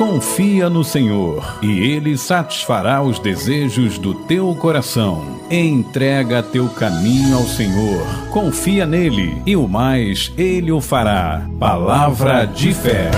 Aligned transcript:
Confia 0.00 0.70
no 0.70 0.82
Senhor 0.82 1.58
e 1.60 1.78
Ele 1.78 2.16
satisfará 2.16 3.02
os 3.02 3.18
desejos 3.18 3.98
do 3.98 4.14
teu 4.14 4.54
coração. 4.54 5.38
Entrega 5.50 6.42
teu 6.42 6.70
caminho 6.70 7.36
ao 7.36 7.44
Senhor, 7.44 8.06
confia 8.30 8.86
nele 8.86 9.42
e 9.44 9.54
o 9.54 9.68
mais 9.68 10.32
Ele 10.38 10.72
o 10.72 10.80
fará. 10.80 11.46
Palavra 11.58 12.46
de 12.46 12.72
fé. 12.72 13.10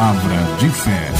Palavra 0.00 0.56
de 0.58 0.70
fé. 0.70 1.12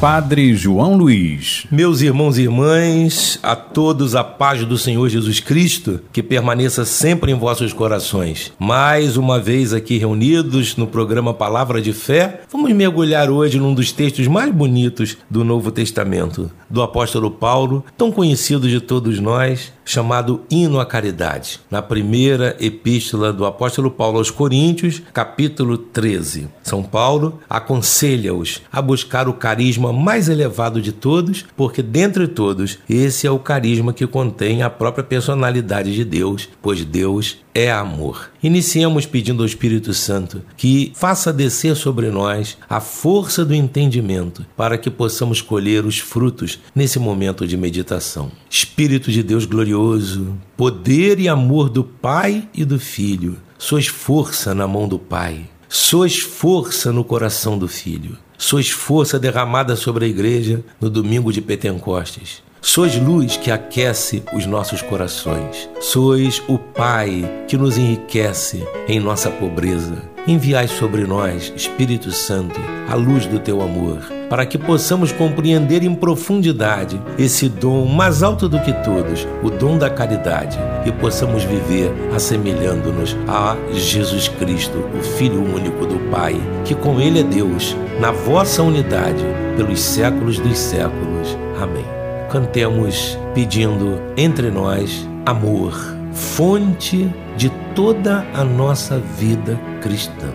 Padre 0.00 0.54
João 0.54 0.96
Luiz. 0.96 1.66
Meus 1.68 2.00
irmãos 2.00 2.38
e 2.38 2.42
irmãs, 2.42 3.40
a 3.42 3.56
todos 3.56 4.14
a 4.14 4.22
paz 4.22 4.64
do 4.64 4.78
Senhor 4.78 5.08
Jesus 5.08 5.40
Cristo, 5.40 6.00
que 6.12 6.22
permaneça 6.22 6.84
sempre 6.84 7.32
em 7.32 7.34
vossos 7.34 7.72
corações. 7.72 8.52
Mais 8.56 9.16
uma 9.16 9.40
vez 9.40 9.74
aqui 9.74 9.98
reunidos 9.98 10.76
no 10.76 10.86
programa 10.86 11.34
Palavra 11.34 11.82
de 11.82 11.92
Fé, 11.92 12.42
vamos 12.52 12.72
mergulhar 12.72 13.28
hoje 13.30 13.58
num 13.58 13.74
dos 13.74 13.90
textos 13.90 14.28
mais 14.28 14.54
bonitos 14.54 15.18
do 15.28 15.42
Novo 15.42 15.72
Testamento, 15.72 16.48
do 16.70 16.82
apóstolo 16.82 17.32
Paulo, 17.32 17.84
tão 17.98 18.12
conhecido 18.12 18.68
de 18.68 18.80
todos 18.80 19.18
nós, 19.18 19.72
chamado 19.90 20.42
Hino 20.48 20.78
à 20.78 20.86
Caridade, 20.86 21.58
na 21.68 21.82
primeira 21.82 22.56
epístola 22.60 23.32
do 23.32 23.44
apóstolo 23.44 23.90
Paulo 23.90 24.18
aos 24.18 24.30
Coríntios, 24.30 25.02
capítulo 25.12 25.76
13. 25.76 26.48
São 26.62 26.80
Paulo 26.80 27.40
aconselha-os 27.50 28.62
a 28.70 28.80
buscar 28.80 29.28
o 29.28 29.34
carisma 29.34 29.92
mais 29.92 30.28
elevado 30.28 30.80
de 30.80 30.92
todos, 30.92 31.44
porque 31.56 31.82
dentre 31.82 32.28
todos, 32.28 32.78
esse 32.88 33.26
é 33.26 33.30
o 33.32 33.40
carisma 33.40 33.92
que 33.92 34.06
contém 34.06 34.62
a 34.62 34.70
própria 34.70 35.02
personalidade 35.02 35.92
de 35.92 36.04
Deus, 36.04 36.48
pois 36.62 36.84
Deus 36.84 37.38
é 37.52 37.68
amor. 37.68 38.30
Iniciemos 38.42 39.04
pedindo 39.04 39.42
ao 39.42 39.46
Espírito 39.46 39.92
Santo 39.92 40.42
que 40.56 40.92
faça 40.94 41.30
descer 41.30 41.76
sobre 41.76 42.10
nós 42.10 42.56
a 42.68 42.80
força 42.80 43.44
do 43.44 43.54
entendimento 43.54 44.46
para 44.56 44.78
que 44.78 44.90
possamos 44.90 45.42
colher 45.42 45.84
os 45.84 45.98
frutos 45.98 46.58
nesse 46.74 46.98
momento 46.98 47.46
de 47.46 47.56
meditação. 47.56 48.32
Espírito 48.48 49.12
de 49.12 49.22
Deus 49.22 49.44
glorioso, 49.44 50.38
poder 50.56 51.20
e 51.20 51.28
amor 51.28 51.68
do 51.68 51.84
Pai 51.84 52.48
e 52.54 52.64
do 52.64 52.78
Filho, 52.78 53.36
sois 53.58 53.86
força 53.86 54.54
na 54.54 54.66
mão 54.66 54.88
do 54.88 54.98
Pai, 54.98 55.44
sois 55.68 56.18
força 56.18 56.90
no 56.90 57.04
coração 57.04 57.58
do 57.58 57.68
Filho, 57.68 58.16
sois 58.38 58.70
força 58.70 59.18
derramada 59.18 59.76
sobre 59.76 60.06
a 60.06 60.08
igreja 60.08 60.64
no 60.80 60.88
domingo 60.88 61.30
de 61.30 61.42
Pentecostes. 61.42 62.42
Sois 62.62 62.94
luz 62.94 63.38
que 63.38 63.50
aquece 63.50 64.22
os 64.34 64.44
nossos 64.44 64.82
corações. 64.82 65.68
Sois 65.80 66.42
o 66.46 66.58
Pai 66.58 67.44
que 67.48 67.56
nos 67.56 67.78
enriquece 67.78 68.66
em 68.86 69.00
nossa 69.00 69.30
pobreza. 69.30 70.02
Enviai 70.26 70.68
sobre 70.68 71.06
nós, 71.06 71.50
Espírito 71.56 72.12
Santo, 72.12 72.60
a 72.86 72.94
luz 72.94 73.24
do 73.24 73.38
teu 73.38 73.62
amor, 73.62 74.00
para 74.28 74.44
que 74.44 74.58
possamos 74.58 75.10
compreender 75.10 75.82
em 75.82 75.94
profundidade 75.94 77.00
esse 77.18 77.48
dom 77.48 77.86
mais 77.86 78.22
alto 78.22 78.46
do 78.46 78.60
que 78.60 78.72
todos, 78.84 79.26
o 79.42 79.48
dom 79.48 79.78
da 79.78 79.88
caridade, 79.88 80.58
e 80.84 80.92
possamos 80.92 81.42
viver 81.42 81.90
assemelhando-nos 82.14 83.16
a 83.26 83.56
Jesus 83.72 84.28
Cristo, 84.28 84.84
o 84.98 85.02
Filho 85.02 85.42
único 85.42 85.86
do 85.86 85.98
Pai, 86.10 86.36
que 86.66 86.74
com 86.74 87.00
Ele 87.00 87.20
é 87.20 87.24
Deus, 87.24 87.74
na 87.98 88.12
vossa 88.12 88.62
unidade, 88.62 89.24
pelos 89.56 89.80
séculos 89.80 90.38
dos 90.38 90.58
séculos. 90.58 91.36
Amém 91.58 91.99
cantemos 92.30 93.18
pedindo 93.34 94.00
entre 94.16 94.50
nós 94.50 95.06
amor, 95.26 95.74
fonte 96.12 97.08
de 97.36 97.50
toda 97.74 98.24
a 98.32 98.44
nossa 98.44 98.98
vida 98.98 99.58
cristã. 99.82 100.32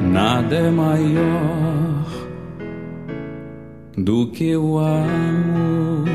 Nada 0.00 0.56
é 0.56 0.70
maior 0.70 2.04
do 3.96 4.28
que 4.28 4.56
o 4.56 4.78
amor. 4.78 6.08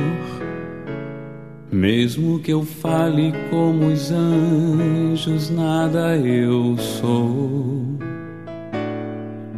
Mesmo 1.72 2.40
que 2.40 2.52
eu 2.52 2.64
fale 2.64 3.34
como 3.50 3.88
os 3.88 4.12
anjos, 4.12 5.50
nada 5.50 6.16
eu 6.18 6.78
sou. 6.78 7.84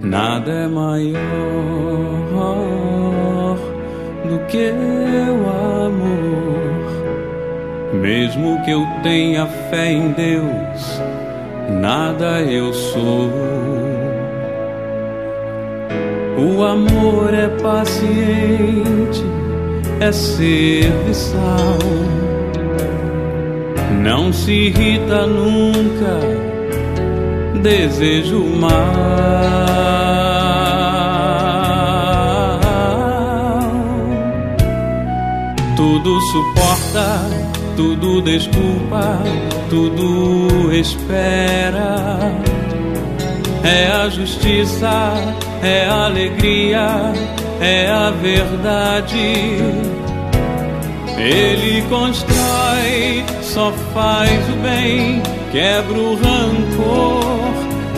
Nada 0.02 0.52
é 0.52 0.68
maior 0.68 2.26
Mesmo 8.06 8.62
que 8.62 8.70
eu 8.70 8.86
tenha 9.02 9.48
fé 9.72 9.92
em 9.92 10.12
Deus, 10.12 11.02
nada 11.82 12.40
eu 12.44 12.72
sou. 12.72 13.32
O 16.38 16.64
amor 16.64 17.34
é 17.34 17.48
paciente, 17.64 19.24
é 20.00 20.12
serviçal. 20.12 21.80
Não 24.04 24.32
se 24.32 24.52
irrita 24.52 25.26
nunca, 25.26 26.20
desejo 27.64 28.44
mal. 28.44 29.16
Tudo 35.76 36.22
suporta, 36.22 37.45
tudo 37.76 38.22
desculpa, 38.22 39.20
tudo 39.70 40.74
espera. 40.74 42.32
É 43.64 43.88
a 43.88 44.10
justiça, 44.10 45.14
é 45.64 45.86
a 45.86 46.06
alegria, 46.06 47.14
é 47.60 47.88
a 47.88 48.12
verdade. 48.12 49.58
Ele 51.18 51.82
constrói, 51.90 53.24
só 53.42 53.72
faz 53.94 54.32
o 54.50 54.58
bem, 54.62 55.22
quebra 55.52 55.98
o 55.98 56.16
rancor, 56.16 57.54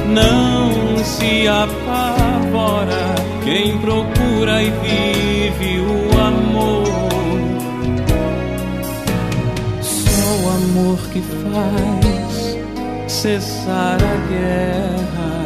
não 0.07 1.03
se 1.03 1.47
apavora. 1.47 3.15
Quem 3.43 3.77
procura 3.79 4.61
e 4.61 4.71
vive 4.83 5.79
o 5.79 6.19
amor, 6.19 6.96
amor 10.77 10.99
que 11.11 11.21
faz 11.21 12.57
cessar 13.11 13.97
a 14.01 14.17
guerra 14.29 15.37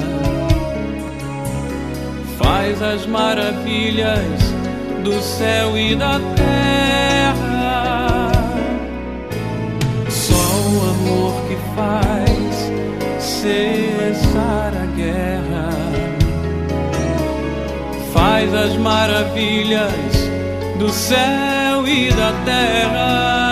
faz 2.38 2.82
as 2.82 3.06
maravilhas 3.06 4.42
do 5.04 5.22
céu 5.22 5.78
e 5.78 5.96
da 5.96 6.20
terra. 6.36 8.32
Só 10.10 10.34
o 10.34 10.90
amor 10.90 11.34
que 11.48 11.58
faz 11.76 12.72
cessar 13.20 14.74
a 14.76 14.86
guerra, 14.96 15.70
faz 18.14 18.54
as 18.54 18.76
maravilhas 18.78 20.30
do 20.78 20.90
céu 20.90 21.88
e 21.88 22.12
da 22.12 22.34
terra. 22.44 23.51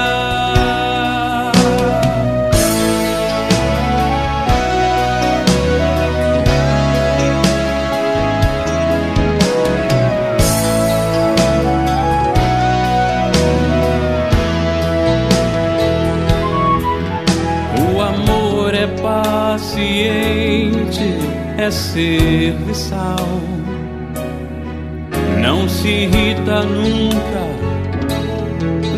Paciente, 19.80 21.18
é 21.58 21.72
serviçal. 21.72 23.16
Não 25.40 25.70
se 25.70 25.88
irrita 25.88 26.64
nunca, 26.64 27.42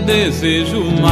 desejo 0.06 0.84
mal. 1.00 1.12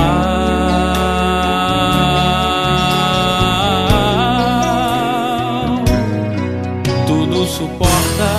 Tudo 7.06 7.45
suporta, 7.45 8.31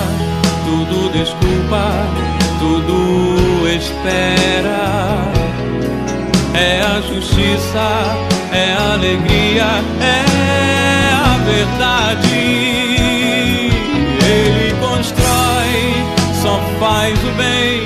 tudo 0.65 1.11
desculpa, 1.13 2.05
tudo 2.59 3.67
espera. 3.69 5.31
É 6.53 6.81
a 6.81 7.01
justiça, 7.01 7.87
é 8.51 8.73
a 8.73 8.93
alegria, 8.93 9.81
é 10.01 10.30
verdade. 11.51 12.35
Ele 14.23 14.73
constrói, 14.79 15.93
só 16.41 16.55
faz 16.79 17.19
o 17.23 17.31
bem, 17.33 17.81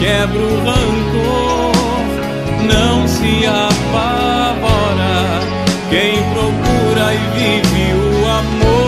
quebra 0.00 0.40
o 0.40 0.56
rancor, 0.64 1.72
não 2.66 3.06
se 3.06 3.46
apavora. 3.46 5.14
Quem 5.90 6.22
procura 6.32 7.14
e 7.14 7.16
vive 7.36 7.86
o 7.94 8.26
amor, 8.40 8.82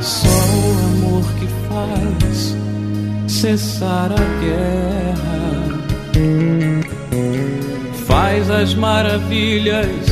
só 0.00 0.28
o 0.28 0.70
amor 0.88 1.24
que 1.38 1.46
faz 1.68 2.56
cessar 3.28 4.10
a 4.12 4.24
guerra. 4.42 5.42
Faz 8.06 8.50
as 8.50 8.74
maravilhas 8.74 10.11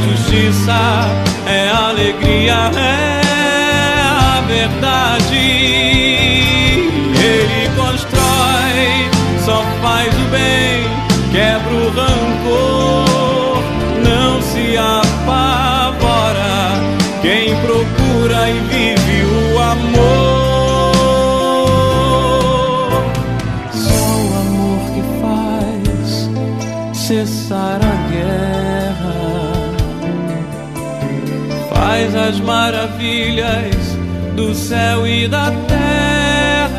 justiça, 0.00 0.72
é 1.46 1.68
a 1.70 1.88
alegria, 1.88 2.70
é 2.76 4.00
a 4.02 4.40
verdade. 4.46 5.17
As 32.28 32.40
maravilhas 32.40 33.96
do 34.36 34.54
céu 34.54 35.06
e 35.06 35.26
da 35.26 35.50
terra. 35.66 36.74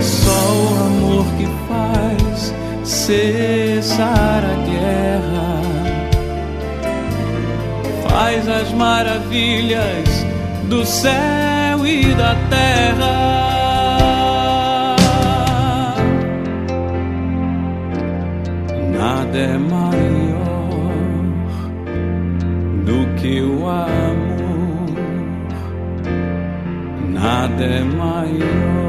Só 0.00 0.30
o 0.30 0.86
amor 0.86 1.26
que 1.36 1.46
faz 1.68 2.54
cessar 2.84 4.42
a 4.42 4.54
guerra, 4.70 5.60
faz 8.08 8.48
as 8.48 8.72
maravilhas 8.72 10.08
do 10.64 10.86
céu 10.86 11.86
e 11.86 12.14
da 12.14 12.34
terra. 12.48 13.36
Nada 18.98 19.38
é 19.38 19.58
maior 19.58 20.17
o 23.42 23.68
amor 23.68 24.88
nada 27.12 27.64
é 27.64 27.84
maior. 27.84 28.87